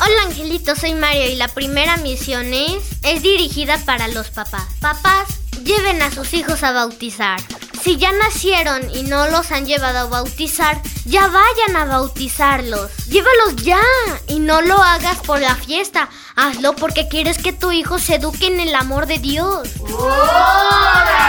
Hola 0.00 0.22
angelitos, 0.26 0.78
soy 0.78 0.94
Mario 0.94 1.28
y 1.28 1.34
la 1.34 1.48
primera 1.48 1.96
misión 1.96 2.54
es, 2.54 2.84
es 3.02 3.20
dirigida 3.20 3.78
para 3.84 4.06
los 4.06 4.30
papás. 4.30 4.66
Papás, 4.80 5.40
lleven 5.64 6.00
a 6.02 6.12
sus 6.12 6.34
hijos 6.34 6.62
a 6.62 6.70
bautizar. 6.70 7.40
Si 7.82 7.96
ya 7.96 8.12
nacieron 8.12 8.88
y 8.94 9.02
no 9.02 9.26
los 9.28 9.50
han 9.50 9.66
llevado 9.66 9.98
a 9.98 10.04
bautizar, 10.04 10.80
ya 11.04 11.26
vayan 11.26 11.74
a 11.76 11.84
bautizarlos. 11.84 12.92
Llévalos 13.08 13.56
ya 13.56 13.80
y 14.28 14.38
no 14.38 14.60
lo 14.62 14.80
hagas 14.80 15.18
por 15.18 15.40
la 15.40 15.56
fiesta. 15.56 16.08
Hazlo 16.36 16.76
porque 16.76 17.08
quieres 17.08 17.38
que 17.38 17.52
tu 17.52 17.72
hijo 17.72 17.98
se 17.98 18.14
eduque 18.16 18.46
en 18.46 18.60
el 18.60 18.76
amor 18.76 19.06
de 19.06 19.18
Dios. 19.18 19.68
¡Órale! 19.80 21.28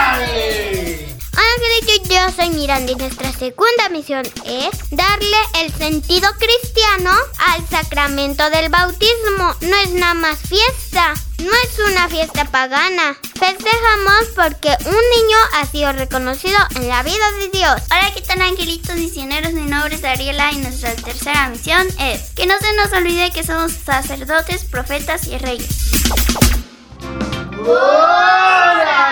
Angelito, 1.32 1.92
yo 2.12 2.30
soy 2.34 2.50
Miranda 2.50 2.92
y 2.92 2.96
nuestra 2.96 3.32
segunda 3.32 3.88
misión 3.90 4.24
es 4.44 4.70
darle 4.90 5.36
el 5.60 5.72
sentido 5.72 6.28
cristiano 6.38 7.10
al 7.38 7.68
sacramento 7.68 8.50
del 8.50 8.68
bautismo. 8.68 9.54
No 9.60 9.76
es 9.76 9.90
nada 9.92 10.14
más 10.14 10.38
fiesta, 10.40 11.14
no 11.38 11.50
es 11.64 11.78
una 11.90 12.08
fiesta 12.08 12.44
pagana. 12.46 13.16
Festejamos 13.38 14.26
porque 14.34 14.76
un 14.84 14.92
niño 14.92 15.38
ha 15.54 15.66
sido 15.66 15.92
reconocido 15.92 16.58
en 16.76 16.88
la 16.88 17.02
vida 17.02 17.32
de 17.38 17.48
Dios. 17.48 17.80
Hola, 17.90 18.12
¿qué 18.14 18.22
tal 18.22 18.42
angelitos 18.42 18.96
misioneros? 18.96 19.52
Mi 19.52 19.62
nombre 19.62 19.94
es 19.94 20.04
Ariela 20.04 20.52
y 20.52 20.58
nuestra 20.58 20.94
tercera 20.94 21.48
misión 21.48 21.86
es 21.98 22.30
que 22.34 22.46
no 22.46 22.54
se 22.58 22.72
nos 22.74 22.92
olvide 22.92 23.30
que 23.30 23.44
somos 23.44 23.72
sacerdotes, 23.72 24.64
profetas 24.64 25.26
y 25.26 25.38
reyes. 25.38 26.02
¡Órale! 27.66 29.10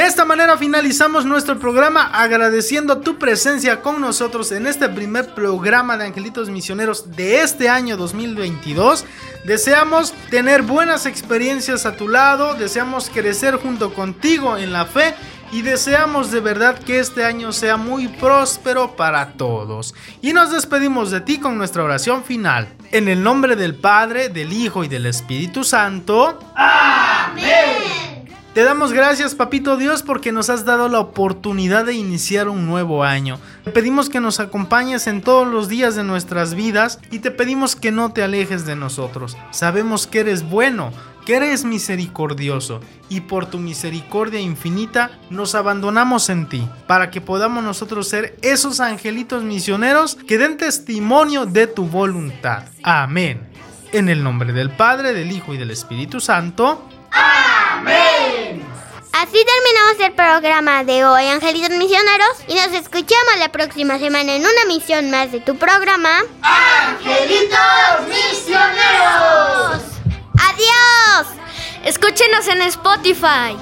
De 0.00 0.06
esta 0.06 0.24
manera 0.24 0.56
finalizamos 0.56 1.26
nuestro 1.26 1.58
programa 1.58 2.08
agradeciendo 2.14 3.00
tu 3.00 3.18
presencia 3.18 3.82
con 3.82 4.00
nosotros 4.00 4.50
en 4.50 4.66
este 4.66 4.88
primer 4.88 5.34
programa 5.34 5.98
de 5.98 6.06
Angelitos 6.06 6.48
Misioneros 6.48 7.14
de 7.14 7.42
este 7.42 7.68
año 7.68 7.98
2022. 7.98 9.04
Deseamos 9.44 10.14
tener 10.30 10.62
buenas 10.62 11.04
experiencias 11.04 11.84
a 11.84 11.96
tu 11.96 12.08
lado, 12.08 12.54
deseamos 12.54 13.10
crecer 13.10 13.56
junto 13.56 13.92
contigo 13.92 14.56
en 14.56 14.72
la 14.72 14.86
fe 14.86 15.14
y 15.52 15.60
deseamos 15.60 16.30
de 16.30 16.40
verdad 16.40 16.78
que 16.78 16.98
este 16.98 17.26
año 17.26 17.52
sea 17.52 17.76
muy 17.76 18.08
próspero 18.08 18.96
para 18.96 19.34
todos. 19.34 19.94
Y 20.22 20.32
nos 20.32 20.50
despedimos 20.50 21.10
de 21.10 21.20
ti 21.20 21.36
con 21.36 21.58
nuestra 21.58 21.84
oración 21.84 22.24
final. 22.24 22.72
En 22.90 23.06
el 23.06 23.22
nombre 23.22 23.54
del 23.54 23.74
Padre, 23.74 24.30
del 24.30 24.50
Hijo 24.54 24.82
y 24.82 24.88
del 24.88 25.04
Espíritu 25.04 25.62
Santo. 25.62 26.38
Amén. 26.56 28.19
Te 28.54 28.64
damos 28.64 28.92
gracias, 28.92 29.36
Papito 29.36 29.76
Dios, 29.76 30.02
porque 30.02 30.32
nos 30.32 30.50
has 30.50 30.64
dado 30.64 30.88
la 30.88 30.98
oportunidad 30.98 31.84
de 31.84 31.94
iniciar 31.94 32.48
un 32.48 32.66
nuevo 32.66 33.04
año. 33.04 33.38
Te 33.62 33.70
pedimos 33.70 34.08
que 34.08 34.18
nos 34.18 34.40
acompañes 34.40 35.06
en 35.06 35.22
todos 35.22 35.46
los 35.46 35.68
días 35.68 35.94
de 35.94 36.02
nuestras 36.02 36.54
vidas 36.54 36.98
y 37.12 37.20
te 37.20 37.30
pedimos 37.30 37.76
que 37.76 37.92
no 37.92 38.12
te 38.12 38.24
alejes 38.24 38.66
de 38.66 38.74
nosotros. 38.74 39.36
Sabemos 39.52 40.08
que 40.08 40.18
eres 40.18 40.42
bueno, 40.42 40.92
que 41.24 41.36
eres 41.36 41.64
misericordioso 41.64 42.80
y 43.08 43.20
por 43.20 43.46
tu 43.46 43.58
misericordia 43.58 44.40
infinita 44.40 45.12
nos 45.30 45.54
abandonamos 45.54 46.28
en 46.28 46.48
ti, 46.48 46.68
para 46.88 47.12
que 47.12 47.20
podamos 47.20 47.62
nosotros 47.62 48.08
ser 48.08 48.36
esos 48.42 48.80
angelitos 48.80 49.44
misioneros 49.44 50.16
que 50.26 50.38
den 50.38 50.56
testimonio 50.56 51.46
de 51.46 51.68
tu 51.68 51.84
voluntad. 51.84 52.64
Amén. 52.82 53.48
En 53.92 54.08
el 54.08 54.24
nombre 54.24 54.52
del 54.52 54.70
Padre, 54.70 55.12
del 55.12 55.30
Hijo 55.30 55.54
y 55.54 55.56
del 55.56 55.70
Espíritu 55.70 56.20
Santo. 56.20 56.88
Amén. 57.12 58.29
Así 59.20 59.36
terminamos 59.44 60.00
el 60.00 60.12
programa 60.12 60.82
de 60.82 61.04
hoy, 61.04 61.26
Angelitos 61.26 61.76
Misioneros, 61.76 62.38
y 62.48 62.54
nos 62.54 62.68
escuchamos 62.68 63.36
la 63.38 63.52
próxima 63.52 63.98
semana 63.98 64.34
en 64.34 64.40
una 64.40 64.64
misión 64.66 65.10
más 65.10 65.30
de 65.30 65.40
tu 65.40 65.58
programa. 65.58 66.22
Angelitos 66.40 67.58
Misioneros. 68.08 69.82
Adiós. 70.38 71.26
Escúchenos 71.84 72.48
en 72.48 72.62
Spotify. 72.62 73.58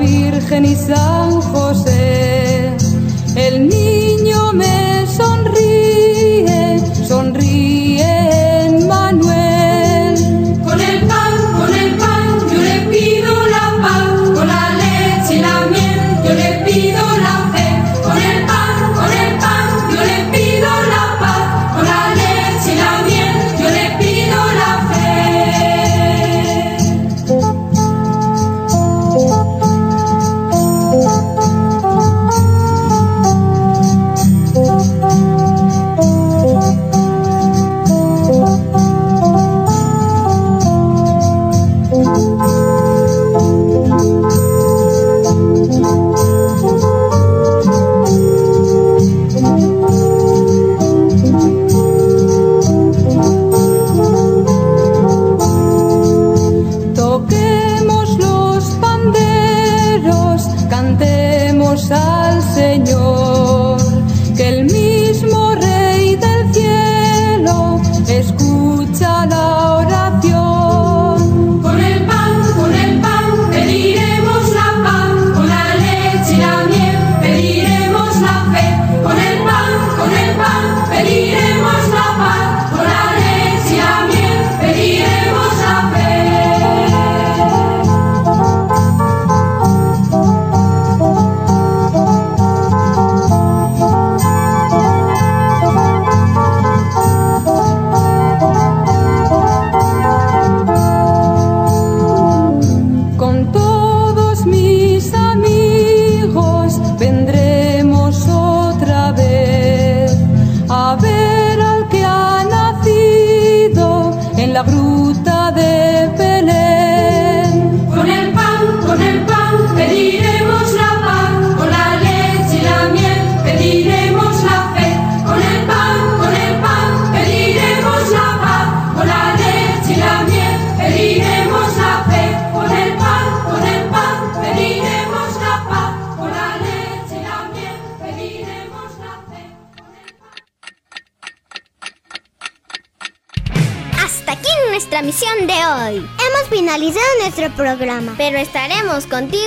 próxima 147.56 147.78
semana. 147.78 148.16
En 148.18 149.43